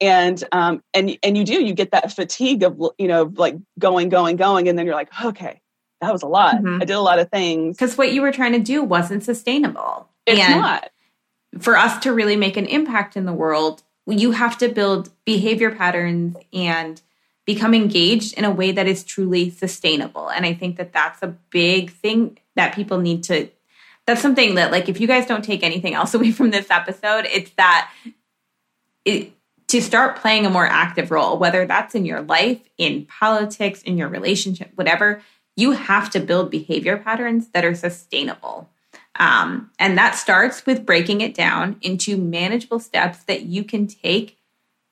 [0.00, 4.08] and um and and you do you get that fatigue of you know like going
[4.08, 5.60] going going and then you're like okay
[6.00, 6.56] that was a lot.
[6.56, 6.82] Mm-hmm.
[6.82, 7.76] i did a lot of things.
[7.76, 10.08] Because what you were trying to do wasn't sustainable.
[10.26, 10.90] It's and not.
[11.58, 15.70] for us to really make an impact in the world you have to build behavior
[15.70, 17.02] patterns and
[17.44, 20.28] become engaged in a way that is truly sustainable.
[20.28, 23.48] And i think that that's a big thing that people need to
[24.06, 27.26] that's something that like if you guys don't take anything else away from this episode
[27.26, 27.90] it's that
[29.04, 29.32] it
[29.68, 33.98] to start playing a more active role, whether that's in your life, in politics, in
[33.98, 35.22] your relationship, whatever,
[35.58, 38.70] you have to build behavior patterns that are sustainable.
[39.16, 44.38] Um, and that starts with breaking it down into manageable steps that you can take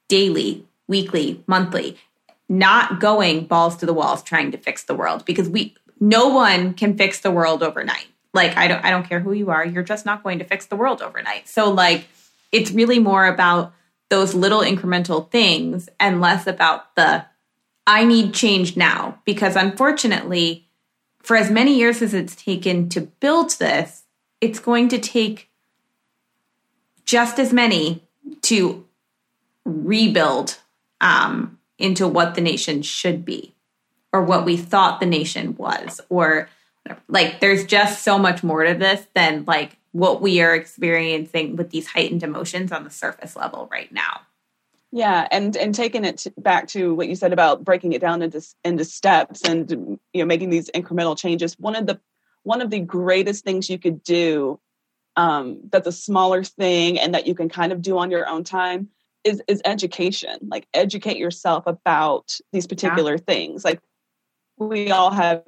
[0.09, 1.97] daily, weekly, monthly,
[2.49, 6.75] not going balls to the walls trying to fix the world because we no one
[6.75, 8.09] can fix the world overnight.
[8.35, 10.67] Like I don't I don't care who you are, you're just not going to fix
[10.67, 11.47] the world overnight.
[11.47, 12.09] So like
[12.51, 13.73] it's really more about
[14.11, 17.25] those little incremental things and less about the
[17.87, 19.21] I need change now.
[19.25, 20.69] Because unfortunately,
[21.21, 24.05] for as many years as it's taken to build this,
[24.41, 25.51] it's going to take
[27.05, 28.03] just as many
[28.43, 28.85] to
[29.65, 30.59] rebuild
[31.01, 33.55] um, into what the nation should be
[34.13, 36.49] or what we thought the nation was or
[37.09, 41.71] like there's just so much more to this than like what we are experiencing with
[41.71, 44.21] these heightened emotions on the surface level right now.
[44.97, 48.41] Yeah, and and taking it back to what you said about breaking it down into
[48.65, 49.71] into steps and
[50.15, 51.53] you know making these incremental changes.
[51.59, 52.01] One of the
[52.45, 54.59] one of the greatest things you could do
[55.17, 58.43] um, that's a smaller thing and that you can kind of do on your own
[58.43, 58.89] time
[59.23, 60.39] is is education.
[60.49, 63.25] Like educate yourself about these particular yeah.
[63.27, 63.67] things.
[63.67, 63.83] Like
[64.57, 65.43] we all have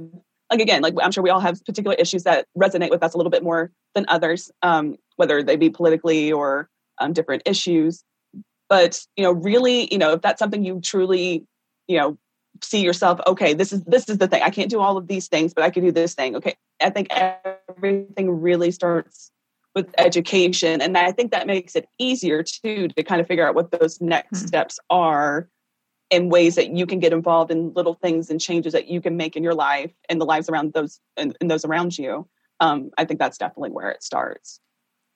[0.50, 3.16] like again, like I'm sure we all have particular issues that resonate with us a
[3.16, 8.04] little bit more than others, um, whether they be politically or um, different issues.
[8.68, 11.46] But you know, really, you know, if that's something you truly,
[11.86, 12.18] you know,
[12.62, 14.42] see yourself, okay, this is this is the thing.
[14.42, 16.36] I can't do all of these things, but I can do this thing.
[16.36, 19.30] Okay, I think everything really starts
[19.74, 23.54] with education, and I think that makes it easier too to kind of figure out
[23.54, 24.46] what those next mm-hmm.
[24.46, 25.48] steps are
[26.10, 29.16] in ways that you can get involved in little things and changes that you can
[29.16, 32.26] make in your life and the lives around those and, and those around you
[32.60, 34.60] um, i think that's definitely where it starts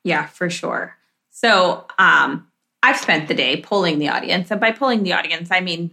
[0.04, 0.96] yeah for sure
[1.30, 2.46] so um,
[2.82, 5.90] i've spent the day polling the audience and by polling the audience i mean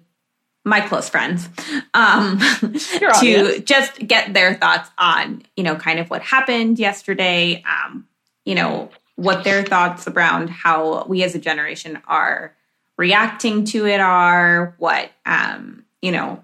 [0.66, 1.48] my close friends
[1.94, 2.38] um,
[3.22, 8.06] to just get their thoughts on you know kind of what happened yesterday um,
[8.46, 12.56] you know what their thoughts around how we as a generation are
[13.00, 16.44] reacting to it are, what um, you know,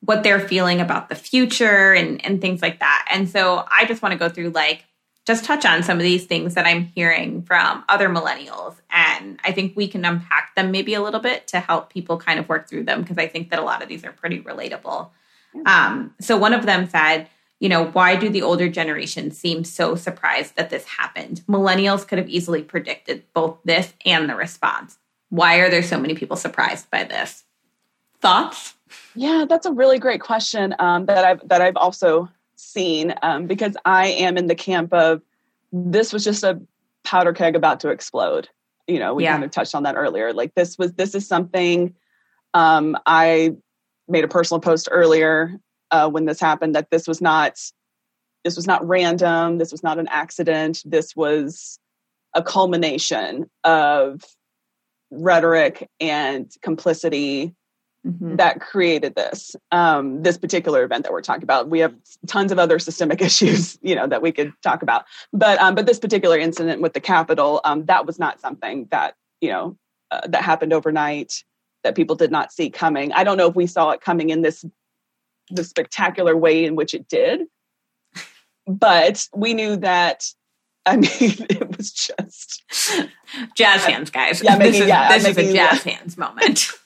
[0.00, 3.06] what they're feeling about the future and and things like that.
[3.10, 4.84] And so I just want to go through like
[5.26, 8.76] just touch on some of these things that I'm hearing from other millennials.
[8.90, 12.38] And I think we can unpack them maybe a little bit to help people kind
[12.38, 15.10] of work through them because I think that a lot of these are pretty relatable.
[15.64, 19.96] Um, so one of them said, you know, why do the older generation seem so
[19.96, 21.42] surprised that this happened?
[21.48, 24.98] Millennials could have easily predicted both this and the response.
[25.30, 27.44] Why are there so many people surprised by this?
[28.20, 28.74] Thoughts?
[29.14, 33.76] Yeah, that's a really great question um, that I've that I've also seen um, because
[33.84, 35.22] I am in the camp of
[35.72, 36.60] this was just a
[37.04, 38.48] powder keg about to explode.
[38.86, 39.32] You know, we yeah.
[39.32, 40.32] kind of touched on that earlier.
[40.32, 41.94] Like this was this is something
[42.54, 43.52] um, I
[44.08, 45.58] made a personal post earlier
[45.90, 47.58] uh, when this happened that this was not
[48.44, 49.58] this was not random.
[49.58, 50.82] This was not an accident.
[50.84, 51.80] This was
[52.32, 54.22] a culmination of
[55.10, 57.55] rhetoric and complicity
[58.06, 58.36] mm-hmm.
[58.36, 61.68] that created this um, this particular event that we're talking about.
[61.68, 61.94] We have
[62.26, 65.86] tons of other systemic issues, you know, that we could talk about, but um, but
[65.86, 69.76] this particular incident with the Capitol, um, that was not something that you know
[70.10, 71.44] uh, that happened overnight
[71.82, 73.12] that people did not see coming.
[73.12, 74.64] I don't know if we saw it coming in this
[75.50, 77.42] the spectacular way in which it did,
[78.66, 80.24] but we knew that
[80.86, 82.62] I mean, it was just
[83.56, 84.42] jazz hands, guys.
[84.42, 86.70] Yeah, making, this is, yeah, this making, is a jazz hands moment.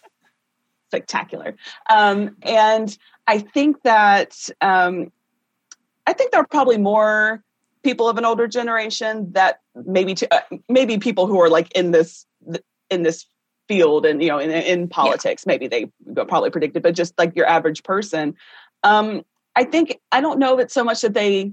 [0.91, 1.57] Spectacular.
[1.89, 5.13] Um, and I think that um,
[6.07, 7.43] I think there are probably more
[7.83, 11.93] people of an older generation that maybe to, uh, maybe people who are like in
[11.93, 12.27] this
[12.91, 13.27] in this
[13.69, 15.53] field and you know in, in politics yeah.
[15.53, 15.89] maybe they
[16.27, 18.35] probably predicted but just like your average person
[18.83, 19.25] um,
[19.55, 21.53] i think i don't know if it's so much that they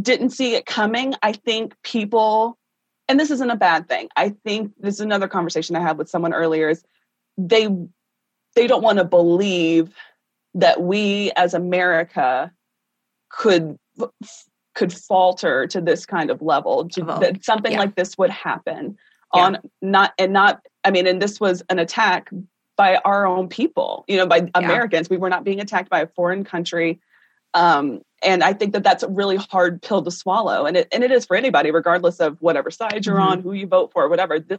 [0.00, 1.14] didn't see it coming.
[1.22, 2.58] I think people,
[3.08, 4.08] and this isn't a bad thing.
[4.16, 6.84] I think this is another conversation I had with someone earlier is
[7.36, 7.68] they
[8.54, 9.94] they don't want to believe
[10.54, 12.52] that we as America
[13.30, 13.78] could
[14.74, 17.78] could falter to this kind of level to, that something yeah.
[17.78, 18.96] like this would happen
[19.34, 19.42] yeah.
[19.42, 22.30] on not and not i mean and this was an attack
[22.76, 24.50] by our own people you know by yeah.
[24.54, 27.00] americans we were not being attacked by a foreign country
[27.54, 31.02] um, and I think that that's a really hard pill to swallow, and it and
[31.02, 33.28] it is for anybody, regardless of whatever side you're mm-hmm.
[33.28, 34.38] on, who you vote for, whatever.
[34.38, 34.58] This,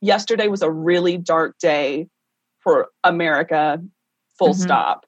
[0.00, 2.08] yesterday was a really dark day
[2.60, 3.82] for America,
[4.38, 4.62] full mm-hmm.
[4.62, 5.06] stop,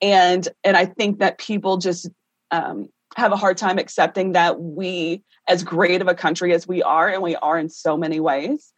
[0.00, 2.08] and and I think that people just
[2.50, 6.82] um, have a hard time accepting that we, as great of a country as we
[6.82, 8.72] are, and we are in so many ways,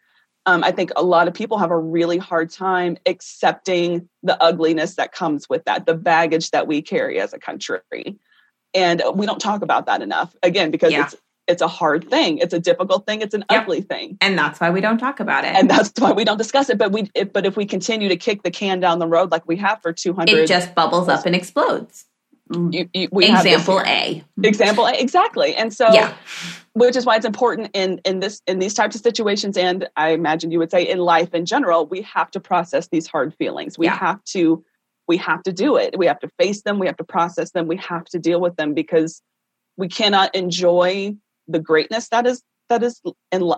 [0.46, 4.96] um, I think a lot of people have a really hard time accepting the ugliness
[4.96, 7.80] that comes with that, the baggage that we carry as a country.
[8.74, 11.04] And we don't talk about that enough, again, because yeah.
[11.04, 11.14] it's
[11.46, 12.38] it's a hard thing.
[12.38, 13.20] It's a difficult thing.
[13.20, 13.62] It's an yep.
[13.62, 15.54] ugly thing, and that's why we don't talk about it.
[15.54, 16.78] And that's why we don't discuss it.
[16.78, 19.46] But we, if, but if we continue to kick the can down the road like
[19.46, 22.06] we have for two hundred, it just bubbles up and explodes.
[22.50, 24.22] You, you, example A.
[24.42, 25.54] Example A, exactly.
[25.56, 26.14] And so, yeah.
[26.74, 30.10] which is why it's important in in this in these types of situations, and I
[30.10, 33.78] imagine you would say in life in general, we have to process these hard feelings.
[33.78, 33.96] We yeah.
[33.96, 34.62] have to
[35.08, 35.96] we have to do it.
[35.98, 36.78] We have to face them.
[36.78, 37.66] We have to process them.
[37.66, 39.22] We have to deal with them because
[39.78, 41.16] we cannot enjoy
[41.48, 43.00] the greatness that is that is
[43.32, 43.52] in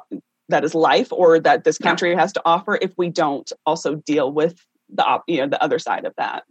[0.48, 4.32] that is life or that this country has to offer if we don't also deal
[4.32, 6.44] with the you know the other side of that.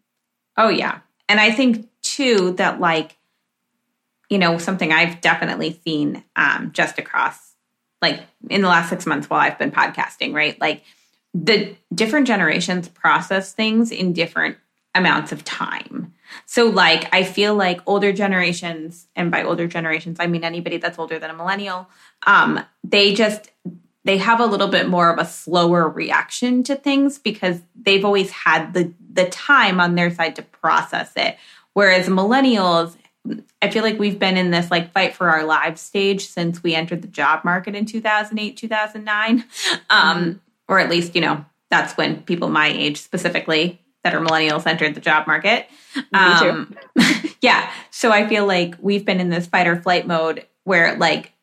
[0.57, 3.17] Oh yeah, and I think too that like
[4.29, 7.53] you know something i've definitely seen um just across
[8.01, 10.59] like in the last six months while i've been podcasting right?
[10.61, 10.83] Like
[11.33, 14.57] the different generations process things in different
[14.93, 16.13] amounts of time
[16.45, 20.99] so like i feel like older generations and by older generations i mean anybody that's
[20.99, 21.87] older than a millennial
[22.25, 23.51] um they just
[24.03, 28.31] they have a little bit more of a slower reaction to things because they've always
[28.31, 31.37] had the the time on their side to process it
[31.75, 32.95] Whereas millennials,
[33.61, 36.73] I feel like we've been in this like fight for our lives stage since we
[36.73, 39.43] entered the job market in 2008, 2009.
[39.89, 40.31] Um, mm-hmm.
[40.69, 44.93] Or at least, you know, that's when people my age specifically that are millennials entered
[44.93, 45.67] the job market.
[46.13, 46.77] Um,
[47.41, 47.71] yeah.
[47.89, 51.33] So I feel like we've been in this fight or flight mode where like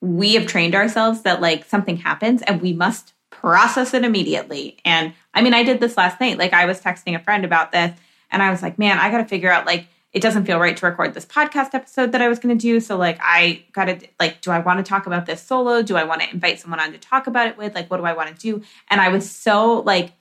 [0.00, 4.78] we have trained ourselves that like something happens and we must process it immediately.
[4.84, 6.38] And I mean, I did this last night.
[6.38, 7.98] Like I was texting a friend about this
[8.30, 10.76] and I was like, man, I got to figure out like it doesn't feel right
[10.76, 12.78] to record this podcast episode that I was going to do.
[12.78, 15.82] So like I got to like do I want to talk about this solo?
[15.82, 17.74] Do I want to invite someone on to talk about it with?
[17.74, 18.62] Like what do I want to do?
[18.88, 20.12] And I was so like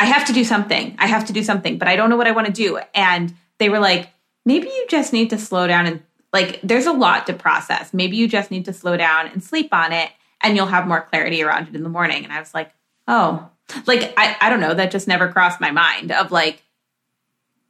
[0.00, 0.96] I have to do something.
[0.98, 2.80] I have to do something, but I don't know what I want to do.
[2.94, 4.08] And they were like,
[4.46, 7.92] maybe you just need to slow down and like there's a lot to process.
[7.92, 10.10] Maybe you just need to slow down and sleep on it
[10.40, 12.24] and you'll have more clarity around it in the morning.
[12.24, 12.72] And I was like,
[13.06, 13.50] oh,
[13.86, 16.62] like I, I don't know, that just never crossed my mind of like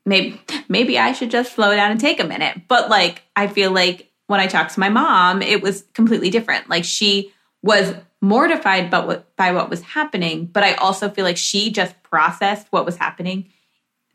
[0.07, 2.69] maybe maybe I should just slow down and take a minute.
[2.69, 6.71] But like I feel like when I talked to my mom, it was completely different.
[6.71, 11.37] Like she was mortified by what, by what was happening, but I also feel like
[11.39, 13.51] she just processed what was happening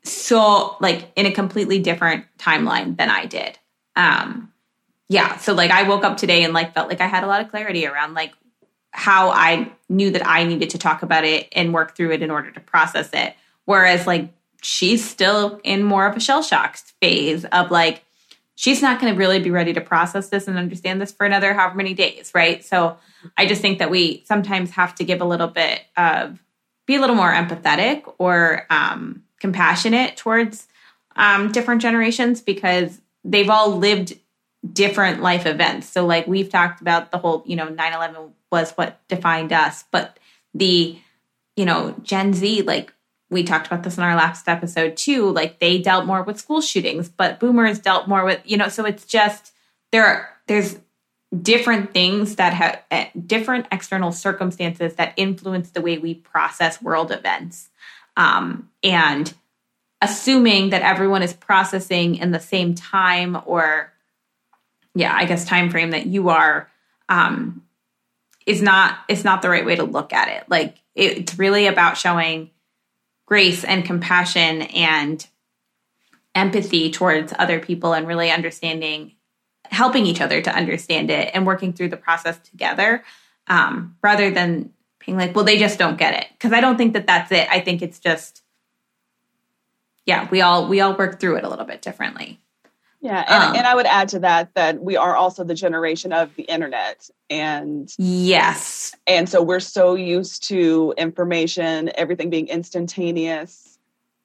[0.08, 3.58] so like in a completely different timeline than I did.
[3.96, 4.52] Um
[5.08, 7.42] yeah, so like I woke up today and like felt like I had a lot
[7.42, 8.34] of clarity around like
[8.92, 12.32] how I knew that I needed to talk about it and work through it in
[12.32, 13.36] order to process it.
[13.66, 14.30] Whereas like
[14.62, 18.04] she's still in more of a shell shock phase of like
[18.56, 21.54] she's not going to really be ready to process this and understand this for another
[21.54, 22.64] however many days, right?
[22.64, 22.98] So
[23.38, 26.42] I just think that we sometimes have to give a little bit of
[26.88, 30.68] be a little more empathetic or um, compassionate towards
[31.16, 34.14] um, different generations because they've all lived
[34.72, 35.90] different life events.
[35.90, 40.18] So like we've talked about the whole, you know, 9/11 was what defined us, but
[40.54, 40.98] the
[41.56, 42.94] you know, Gen Z like
[43.36, 46.62] we talked about this in our last episode too, like they dealt more with school
[46.62, 49.54] shootings, but boomers dealt more with, you know, so it's just
[49.92, 50.80] there are there's
[51.42, 57.12] different things that have eh, different external circumstances that influence the way we process world
[57.12, 57.70] events.
[58.16, 59.34] Um, and
[60.02, 63.92] assuming that everyone is processing in the same time or
[64.94, 66.72] yeah, I guess time frame that you are
[67.10, 67.64] um,
[68.46, 70.50] is not it's not the right way to look at it.
[70.50, 72.50] Like it, it's really about showing
[73.26, 75.28] grace and compassion and
[76.34, 79.14] empathy towards other people and really understanding
[79.66, 83.04] helping each other to understand it and working through the process together
[83.48, 84.72] um, rather than
[85.04, 86.28] being like well they just don't get it.
[86.34, 87.48] Because i don't think that that's it.
[87.50, 88.44] I think it's just
[90.06, 92.40] yeah we all we all work through it a little bit differently
[93.02, 96.12] yeah and, um, and i would add to that that we are also the generation
[96.12, 98.96] of the internet and yes.
[99.08, 103.78] and so we're so used to information everything being instantaneous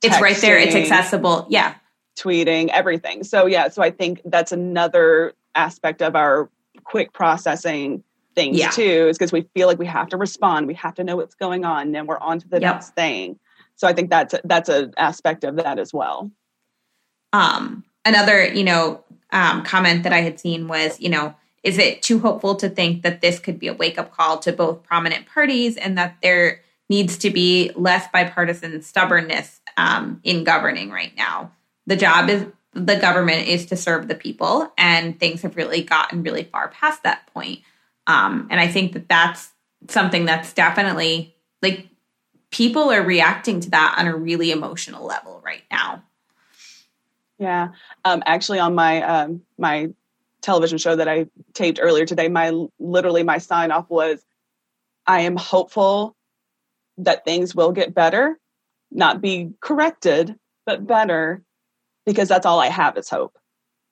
[0.02, 1.74] it's texting, right there it's accessible yeah.
[2.18, 3.24] tweeting everything.
[3.24, 6.50] So yeah so i think that's another aspect of our
[6.84, 8.02] quick processing
[8.34, 8.70] things yeah.
[8.70, 11.34] too is because we feel like we have to respond we have to know what's
[11.34, 12.74] going on and we're on to the yep.
[12.74, 13.38] next thing.
[13.76, 16.30] So i think that's that's an aspect of that as well.
[17.32, 22.02] Um another you know um, comment that i had seen was you know is it
[22.02, 25.26] too hopeful to think that this could be a wake up call to both prominent
[25.26, 31.52] parties and that there needs to be less bipartisan stubbornness um, in governing right now?
[31.86, 36.22] The job is the government is to serve the people and things have really gotten
[36.22, 37.60] really far past that point.
[38.06, 39.50] Um, and i think that that's
[39.88, 41.88] something that's definitely like
[42.50, 46.02] people are reacting to that on a really emotional level right now
[47.40, 47.70] yeah
[48.04, 49.90] um, actually on my um, my
[50.40, 54.24] television show that i taped earlier today my literally my sign off was
[55.06, 56.14] i am hopeful
[56.98, 58.38] that things will get better
[58.92, 61.42] not be corrected but better
[62.06, 63.38] because that's all I have is hope.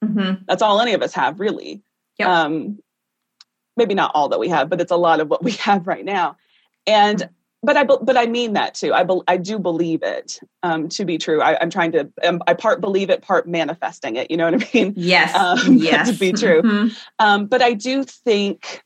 [0.05, 0.43] Mm-hmm.
[0.47, 1.83] That's all any of us have, really.
[2.19, 2.29] Yep.
[2.29, 2.79] Um,
[3.77, 6.05] maybe not all that we have, but it's a lot of what we have right
[6.05, 6.37] now.
[6.87, 7.29] And
[7.63, 8.93] but I but I mean that too.
[8.93, 11.43] I be, I do believe it um, to be true.
[11.43, 14.31] I, am trying to um, I part believe it, part manifesting it.
[14.31, 14.95] You know what I mean?
[14.97, 15.35] Yes,
[15.67, 16.63] um, yes, to be true.
[16.63, 16.89] Mm-hmm.
[17.19, 18.83] Um, but I do think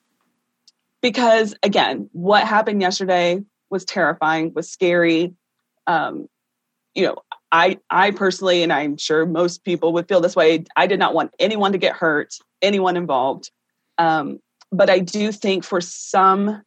[1.02, 5.34] because again, what happened yesterday was terrifying, was scary.
[5.86, 6.28] Um,
[6.94, 7.16] you know,
[7.50, 10.64] I I personally, and I'm sure most people would feel this way.
[10.76, 13.50] I did not want anyone to get hurt, anyone involved.
[13.98, 16.62] Um, but I do think for some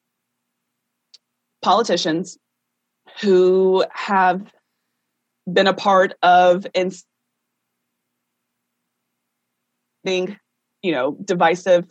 [1.66, 2.38] politicians
[3.22, 4.54] who have
[5.52, 6.68] been a part of
[10.04, 10.38] being,
[10.84, 11.88] you know, divisive,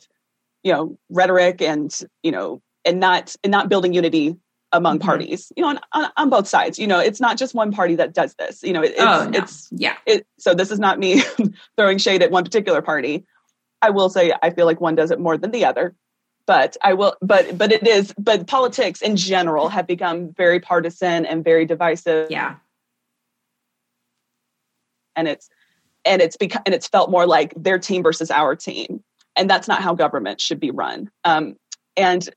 [0.62, 4.36] you know, rhetoric and you know, and not and not building unity
[4.70, 5.06] among mm-hmm.
[5.06, 7.94] parties you know on, on, on, both sides you know it's not just one party
[7.94, 9.38] that does this you know it, it's, oh, no.
[9.38, 11.22] it's yeah it, so this is not me
[11.76, 13.24] throwing shade at one particular party
[13.82, 15.94] i will say i feel like one does it more than the other
[16.46, 21.26] but i will but but it is but politics in general have become very partisan
[21.26, 22.30] and very divisive.
[22.30, 22.56] Yeah.
[25.16, 25.48] And it's
[26.04, 29.02] and it's become and it's felt more like their team versus our team.
[29.36, 31.10] And that's not how government should be run.
[31.24, 31.56] Um,
[31.96, 32.28] and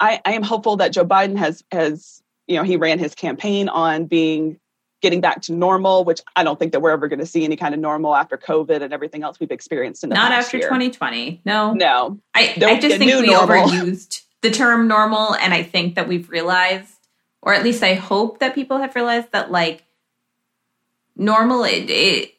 [0.00, 3.68] I, I am hopeful that Joe Biden has has you know, he ran his campaign
[3.68, 4.58] on being
[5.00, 7.56] getting back to normal, which I don't think that we're ever going to see any
[7.56, 10.66] kind of normal after COVID and everything else we've experienced in the not after year.
[10.66, 11.42] 2020.
[11.44, 13.68] No, No, I, I just think we normal.
[13.68, 16.92] overused the term normal, and I think that we've realized,
[17.42, 19.84] or at least I hope that people have realized that like
[21.16, 22.34] normal, it, it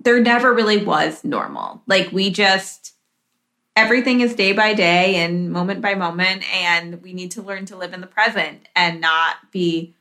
[0.00, 1.82] there never really was normal.
[1.86, 2.92] Like we just
[3.76, 7.76] everything is day by day and moment by moment, and we need to learn to
[7.76, 9.94] live in the present and not be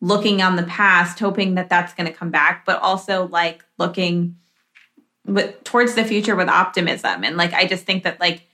[0.00, 4.36] looking on the past, hoping that that's going to come back, but also like looking
[5.26, 7.24] with towards the future with optimism.
[7.24, 8.46] And like i just think that like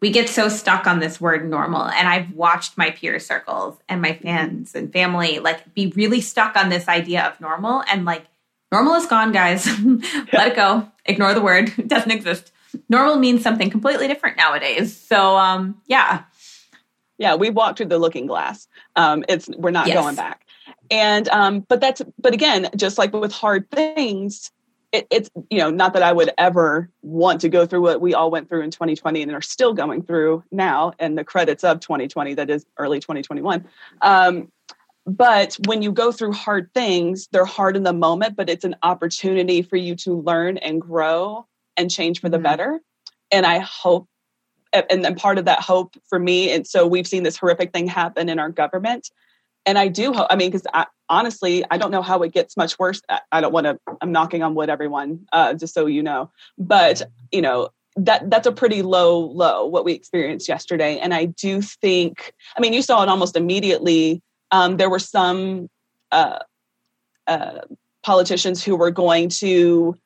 [0.00, 4.00] we get so stuck on this word normal and i've watched my peer circles and
[4.00, 8.24] my fans and family like be really stuck on this idea of normal and like
[8.72, 9.66] normal is gone guys.
[10.32, 10.88] Let it go.
[11.04, 11.72] Ignore the word.
[11.78, 12.52] It doesn't exist.
[12.88, 14.96] Normal means something completely different nowadays.
[14.96, 16.24] So um yeah
[17.20, 18.66] yeah, we walked through the looking glass.
[18.96, 20.02] Um, it's we're not Yes.
[20.02, 20.46] going back.
[20.90, 24.50] And um, but that's but again, just like with hard things,
[24.90, 28.14] it, it's you know not that I would ever want to go through what we
[28.14, 31.78] all went through in 2020 and are still going through now, and the credits of
[31.80, 33.66] 2020 that is early 2021.
[34.00, 34.50] Um,
[35.06, 38.76] but when you go through hard things, they're hard in the moment, but it's an
[38.82, 41.46] opportunity for you to learn and grow
[41.76, 42.42] and change for the Mhm.
[42.44, 42.80] better.
[43.30, 44.08] And I hope
[44.72, 47.86] and then part of that hope for me and so we've seen this horrific thing
[47.86, 49.10] happen in our government.
[49.66, 50.66] And i do hope i mean because
[51.08, 53.02] honestly i don't know how it gets much worse.
[53.30, 56.30] I, don't want to i'm knocking on wood everyone uh, just so you know.
[56.58, 60.98] But you know that that's a pretty low low what we experienced yesterday.
[60.98, 64.22] And i do think i mean you saw it almost immediately.
[64.52, 65.68] Um, there were some
[66.10, 66.40] uh,
[67.28, 67.60] uh,
[68.02, 69.96] politicians who were going to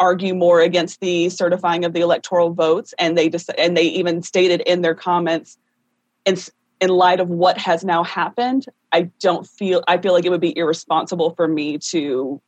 [0.00, 4.22] argue more against the certifying of the electoral votes and they just and they even
[4.22, 5.56] stated in their comments
[6.24, 6.36] in
[6.80, 10.40] in light of what has now happened i don't feel i feel like it would
[10.40, 12.40] be irresponsible for me to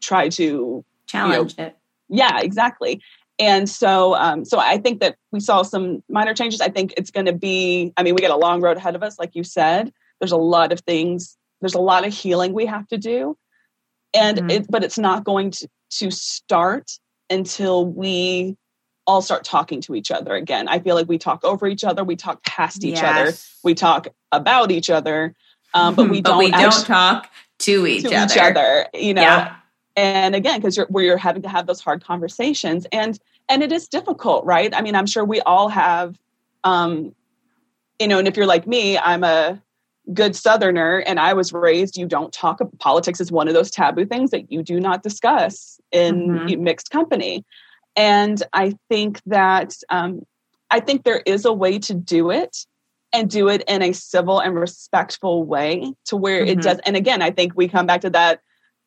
[0.00, 1.76] try to challenge it.
[2.08, 3.00] Yeah exactly.
[3.38, 6.60] And so um so i think that we saw some minor changes.
[6.60, 9.02] I think it's going to be i mean we got a long road ahead of
[9.02, 9.92] us like you said.
[10.20, 13.36] There's a lot of things there's a lot of healing we have to do.
[14.12, 14.50] And Mhm.
[14.52, 15.68] it but it's not going to
[15.98, 16.98] to start
[17.30, 18.56] until we
[19.06, 20.68] all start talking to each other again.
[20.68, 23.32] I feel like we talk over each other we talk past each other
[23.64, 25.34] we talk about each other
[25.74, 27.30] um, but we don't we don't talk
[27.60, 28.86] to each to other each other.
[28.94, 29.22] you know?
[29.22, 29.56] Yeah.
[29.96, 33.18] And again because you're where you're having to have those hard conversations and
[33.48, 34.72] and it is difficult right?
[34.74, 36.18] I mean i'm sure we all have
[36.64, 37.14] um
[37.98, 39.60] you know and if you're like me i'm a
[40.12, 44.04] good southerner and i was raised you don't talk politics is one of those taboo
[44.04, 46.58] things that you do not discuss in Mhm.
[46.60, 47.44] mixed company
[47.94, 50.22] and i think that um
[50.70, 52.66] i think there is a way to do it
[53.12, 56.62] and do it in a civil and respectful way to where it Mhm.
[56.62, 58.40] does and again i think we come back to that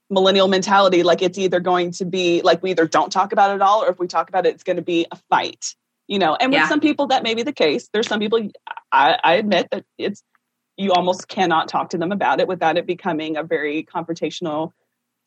[0.09, 3.55] millennial mentality like it's either going to be like we either don't talk about it
[3.55, 5.73] at all or if we talk about it it's going to be a fight
[6.07, 6.67] you know and with Yeah.
[6.67, 8.49] some people that may be the case there's some people
[8.91, 10.21] I, I admit that it's
[10.77, 14.71] you almost cannot talk to them about it without it becoming a very confrontational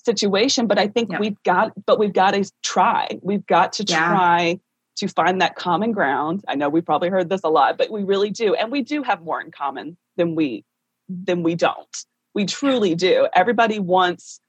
[0.05, 0.67] situation.
[0.67, 1.19] But i think Yeah.
[1.21, 3.09] we've got but we've got to try.
[3.23, 4.09] We've got to Yeah.
[4.09, 4.61] try
[4.97, 6.45] to find that common ground.
[6.49, 8.55] I know we've probably heard this a lot but we really do.
[8.55, 10.65] And we do have more in common than we
[11.09, 11.97] than we don't.
[12.35, 13.29] We truly do.
[13.35, 14.41] Everybody wants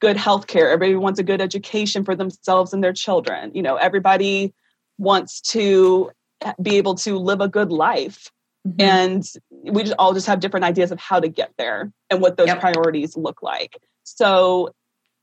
[0.00, 3.50] good health care everybody wants a good education for themselves and their children.
[3.54, 4.52] You know everybody
[4.98, 6.10] wants to
[6.62, 8.30] be able to live a good life
[8.66, 8.74] Mhm.
[8.80, 9.24] and
[9.72, 12.48] we just all just have different ideas of how to get there and what those
[12.48, 12.60] Yep.
[12.60, 14.70] priorities look like so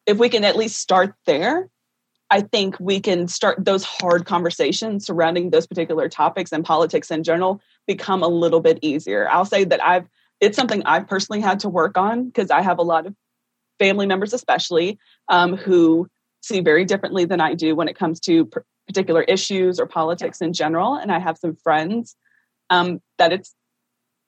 [0.05, 1.69] if we can at least start there
[2.29, 7.23] i think we can start those hard conversations surrounding those particular topics and politics in
[7.23, 10.07] general become a little bit easier i'll say that i've
[10.39, 13.15] it's something i've personally had to work on because i have a lot of
[13.79, 14.97] family members especially
[15.29, 16.07] um, who
[16.41, 20.41] see very differently than i do when it comes to p- particular issues or politics
[20.41, 22.15] in general and i have some friends
[22.74, 23.53] um, that it's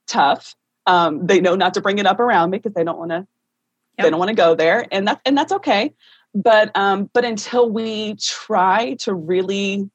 [0.08, 0.56] tough.
[0.86, 3.28] Um, they know not to bring it up around me because they don't want to.
[3.98, 5.94] They don't want to go there, and that and that's okay.
[6.34, 9.90] But um, but until we try to really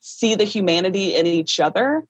[0.00, 2.04] see the humanity in each other,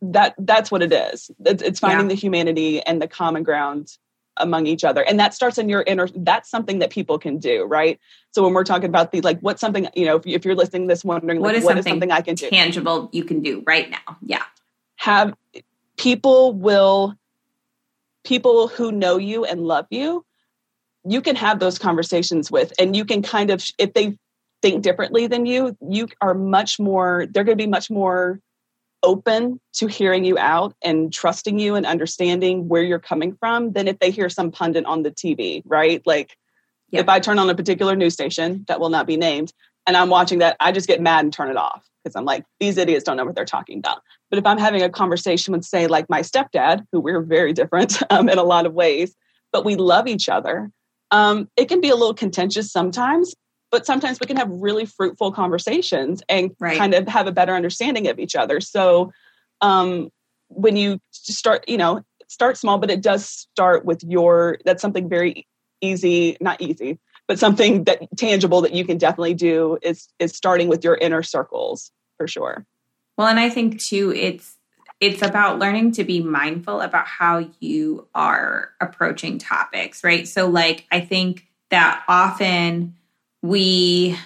[0.00, 1.30] that that's what it is.
[1.44, 3.96] It's, it's finding the humanity and the common ground
[4.38, 6.08] among each other, and that starts in your inner.
[6.16, 8.00] That's something that people can do, right?
[8.30, 10.56] So when we're talking about the like, what's something you know, if, you- if you're
[10.56, 12.48] listening to this, wondering What like, is what is something something I can do?
[12.48, 14.42] tangible you can do right now yeah
[15.02, 15.34] have
[15.96, 17.14] people will
[18.24, 20.24] people who know you and love you
[21.04, 24.16] you can have those conversations with and you can kind of if they
[24.62, 28.40] think differently than you you are much more they're going to be much more
[29.02, 33.88] open to hearing you out and trusting you and understanding where you're coming from than
[33.88, 36.00] if they hear some pundit on the TV, right?
[36.06, 36.36] Like
[36.92, 39.52] if I turn on a particular news station that will not be named
[39.86, 42.44] and I'm watching that, I just get mad and turn it off because I'm like,
[42.60, 44.02] these idiots don't know what they're talking about.
[44.32, 48.02] But if I'm having a conversation with, say, like my stepdad, who we're very different
[48.10, 49.14] um, in a lot of ways,
[49.52, 50.70] but we love each other,
[51.10, 53.34] um, it can be a little contentious sometimes
[53.72, 56.76] but sometimes we can have really fruitful conversations and right.
[56.76, 59.10] kind of have a better understanding of each other so
[59.62, 60.10] um,
[60.48, 65.08] when you start you know start small but it does start with your that's something
[65.08, 65.46] very
[65.80, 70.68] easy not easy but something that tangible that you can definitely do is is starting
[70.68, 72.64] with your inner circles for sure
[73.16, 74.56] well and i think too it's
[75.00, 80.28] it's about learning to be mindful about how you are approaching topics right?
[80.28, 82.94] So like i think that often
[83.42, 84.16] we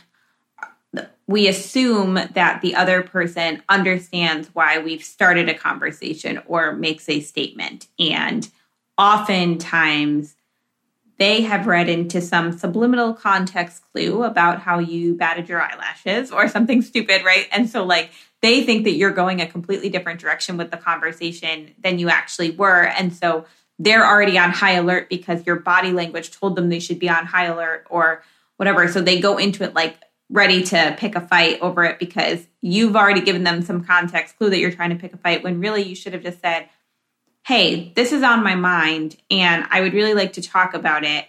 [1.27, 7.21] we assume that the other person understands why we've started a conversation or makes a
[7.21, 7.89] statement.
[7.99, 8.49] And
[8.97, 10.37] oftentimes
[11.19, 16.47] they have read into some subliminal context clue about how you batted your eyelashes or
[16.49, 17.49] something stupid right?
[17.51, 18.11] And so like
[18.47, 22.53] they think that you're going a completely different direction with the conversation than you actually
[22.53, 23.45] were and so
[23.79, 27.27] they're already on high alert because your body language told them they should be on
[27.27, 28.23] high alert or
[28.57, 28.89] whatever.
[28.89, 32.97] So they go into it like ready to pick a fight over it because you've
[32.97, 35.83] already given them some context clue that you're trying to pick a fight when really
[35.83, 36.69] you should have just said,
[37.45, 41.27] Hey, this is on my mind and I would really like to talk about it.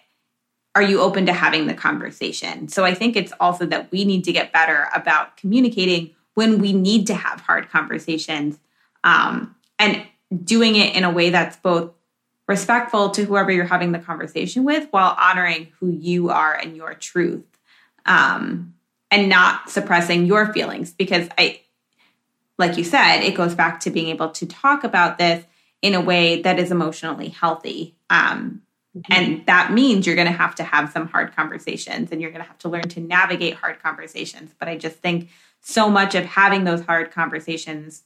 [0.74, 2.70] Are you open to having the conversation?
[2.70, 6.72] So I think it's also that we need to get better about communicating when we
[6.72, 8.60] need to have hard conversations
[9.04, 10.06] um, and
[10.44, 11.90] doing it in a way that's both
[12.48, 16.94] respectful to whoever you're having the conversation with while honoring who you are and your
[16.94, 17.44] truth
[18.06, 18.76] um,
[19.10, 21.60] and not suppressing your feelings because i
[22.60, 25.44] like you said it goes back to being able to talk about this
[25.82, 28.62] in a way that is emotionally healthy um,
[28.96, 29.12] mm-hmm.
[29.12, 32.44] and that means you're going to have to have some hard conversations and you're going
[32.44, 35.30] to have to learn to navigate hard conversations but i just think
[35.62, 38.04] so much of having those hard conversations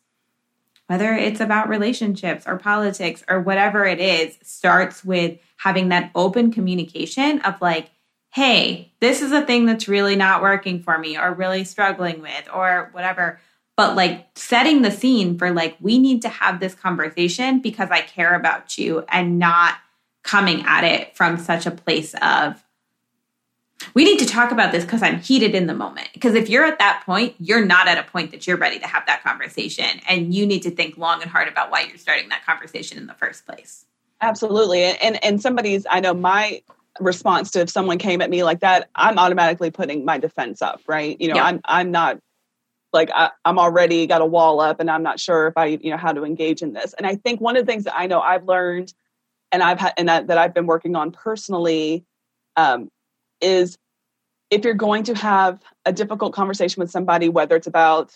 [0.92, 6.52] whether it's about relationships or politics or whatever it is, starts with having that open
[6.52, 7.90] communication of like,
[8.34, 12.46] hey, this is a thing that's really not working for me or really struggling with
[12.54, 13.40] or whatever.
[13.78, 18.02] But like setting the scene for like, we need to have this conversation because I
[18.02, 19.76] care about you and not
[20.24, 22.62] coming at it from such a place of,
[23.94, 26.10] we need to talk about this because I'm heated in the moment.
[26.14, 28.88] Because if you're at that point, you're not at a point that you're ready to
[28.88, 30.02] have that conversation.
[30.08, 33.08] And you need to think long and hard about why you're starting that conversation in
[33.08, 33.86] the first place.
[34.22, 34.84] Absolutely.
[34.84, 36.62] And and somebody's I know my
[37.00, 40.82] response to if someone came at me like that, I'm automatically putting my defense up,
[40.88, 41.20] right?
[41.20, 41.46] You know, yep.
[41.46, 42.20] I'm I'm not
[42.94, 45.92] like I, am already got a wall up and I'm not sure if I, you
[45.92, 46.94] know, how to engage in this.
[46.94, 48.94] And I think one of the things that I know I've learned
[49.52, 52.06] and I've had and that, that I've been working on personally
[52.58, 52.90] um,
[53.42, 53.78] is
[54.50, 58.14] if you're going to have a difficult conversation with somebody, whether it's about,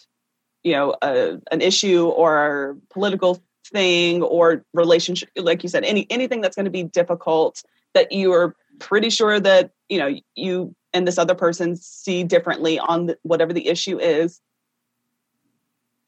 [0.63, 6.05] you know, a, an issue or a political thing or relationship, like you said, any
[6.09, 7.63] anything that's going to be difficult
[7.93, 12.79] that you are pretty sure that you know you and this other person see differently
[12.79, 14.41] on the, whatever the issue is.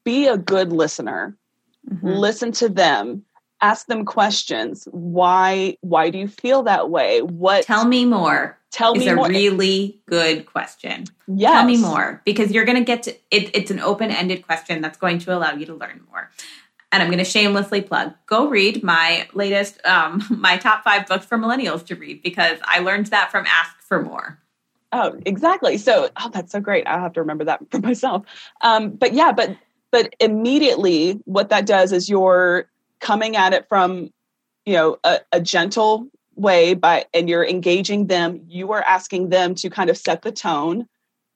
[0.04, 1.36] Be a good listener.
[1.90, 2.08] Mm-hmm.
[2.08, 3.24] Listen to them
[3.60, 4.88] ask them questions.
[4.90, 7.22] Why why do you feel that way?
[7.22, 9.28] What tell me more tell me more is a more.
[9.28, 11.04] really good question.
[11.26, 11.52] Yes.
[11.52, 14.98] tell me more because you're going to get to it, it's an open-ended question that's
[14.98, 16.30] going to allow you to learn more.
[16.90, 21.26] And i'm going to shamelessly plug go read my latest um, my top five books
[21.26, 24.38] for millennials to read because i learned that from ask for more.
[24.90, 25.76] Oh exactly.
[25.76, 26.86] So oh that's so great.
[26.86, 28.24] I'll have to remember that for myself.
[28.62, 29.56] Um, but yeah but
[29.90, 32.68] but immediately what that does is you're
[33.00, 34.10] coming at it from
[34.64, 39.54] you know a, a gentle way by and you're engaging them you are asking them
[39.54, 40.86] to kind of set the tone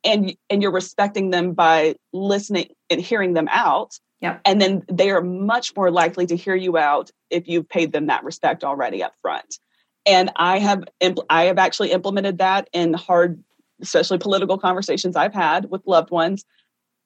[0.04, 4.40] and and you're respecting them by listening and hearing them out yep.
[4.44, 8.06] and then they are much more likely to hear you out if you've paid them
[8.06, 9.58] that respect already up front
[10.06, 13.42] and i have impl- i have actually implemented that in hard
[13.80, 16.44] especially political conversations i've had with loved ones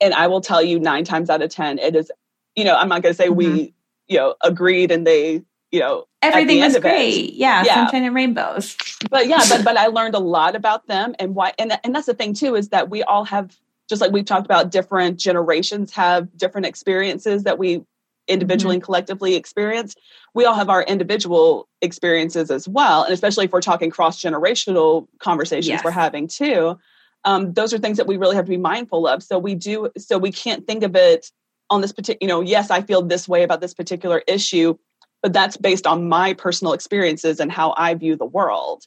[0.00, 2.10] and i will tell you nine times out of ten it is
[2.54, 3.36] you know i'm not going to say mm-hmm.
[3.36, 3.74] we
[4.08, 7.34] you know agreed and they you know everything was great.
[7.34, 7.74] Yeah, yeah.
[7.74, 8.76] Sunshine and rainbows.
[9.10, 12.06] But yeah but but i learned a lot about them and why and, and that's
[12.06, 13.56] the thing too is that we all have
[13.88, 17.82] just like we've talked about different generations have different experiences that we
[18.28, 18.78] individually mm-hmm.
[18.78, 19.94] and collectively experience.
[20.34, 25.06] We all have our individual experiences as well and especially if we're talking cross generational
[25.18, 25.84] conversations yes.
[25.84, 26.78] we're having too
[27.26, 29.22] um, those are things that we really have to be mindful of.
[29.22, 31.30] So we do so we can't think of it
[31.70, 34.76] on this particular, you know, yes, I feel this way about this particular issue,
[35.22, 38.84] but that's based on my personal experiences and how I view the world.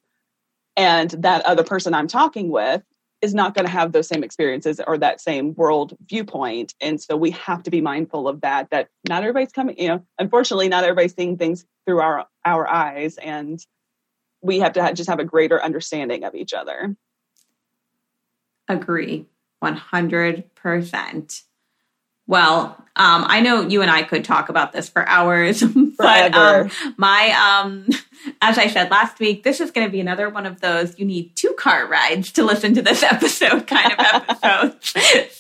[0.78, 2.84] And that other person I'm talking with
[3.22, 6.74] is not going to have those same experiences or that same world viewpoint.
[6.80, 10.06] And so we have to be mindful of that, that not everybody's coming, you know,
[10.18, 13.18] unfortunately, not everybody's seeing things through our, our eyes.
[13.18, 13.60] And
[14.42, 16.96] we have to just have a greater understanding of each other.
[18.70, 19.26] Agree
[19.64, 21.44] 100%.
[22.30, 25.64] Well, um, I know you and I could talk about this for hours,
[25.98, 27.88] but um, my, um,
[28.42, 31.06] as I said last week, this is going to be another one of those you
[31.06, 34.94] need two car rides to listen to this episode kind of episodes.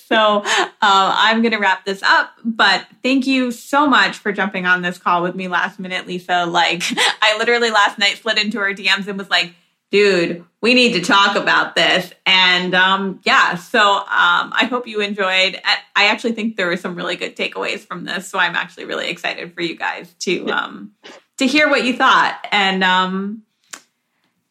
[0.07, 4.65] so uh, I'm going to wrap this up, but thank you so much for jumping
[4.65, 6.47] on this call with me last minute, Lisa.
[6.47, 6.81] Like,
[7.21, 9.53] I literally last night slid into her DMs and was like,
[9.91, 12.11] dude, we need to talk about this.
[12.25, 14.05] And um, yeah, so um,
[14.53, 15.59] I hope you enjoyed.
[15.95, 18.27] I actually think there were some really good takeaways from this.
[18.27, 20.91] So I'm actually really excited for you guys to um,
[21.37, 22.45] to hear what you thought.
[22.51, 23.43] And um,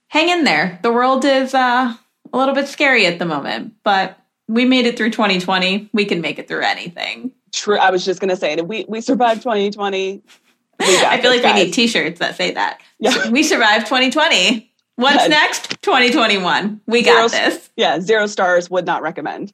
[0.09, 0.79] hang in there.
[0.83, 1.95] The world is uh,
[2.33, 4.19] a little bit scary at the moment, but
[4.49, 5.91] we made it through 2020.
[5.93, 7.33] We can make it through anything.
[7.53, 7.79] True.
[7.79, 10.23] I was just going to say that we, we survived 2020.
[10.81, 11.55] I feel like guys.
[11.55, 12.81] we need t-shirts that say that.
[12.99, 13.31] Yeah.
[13.31, 14.69] We survived 2020.
[14.99, 15.29] What's yeah.
[15.29, 15.81] next?
[15.83, 16.81] 2021.
[16.89, 17.71] We got zero, this.
[17.77, 19.53] Yeah, zero stars would not recommend.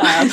[0.00, 0.32] Um.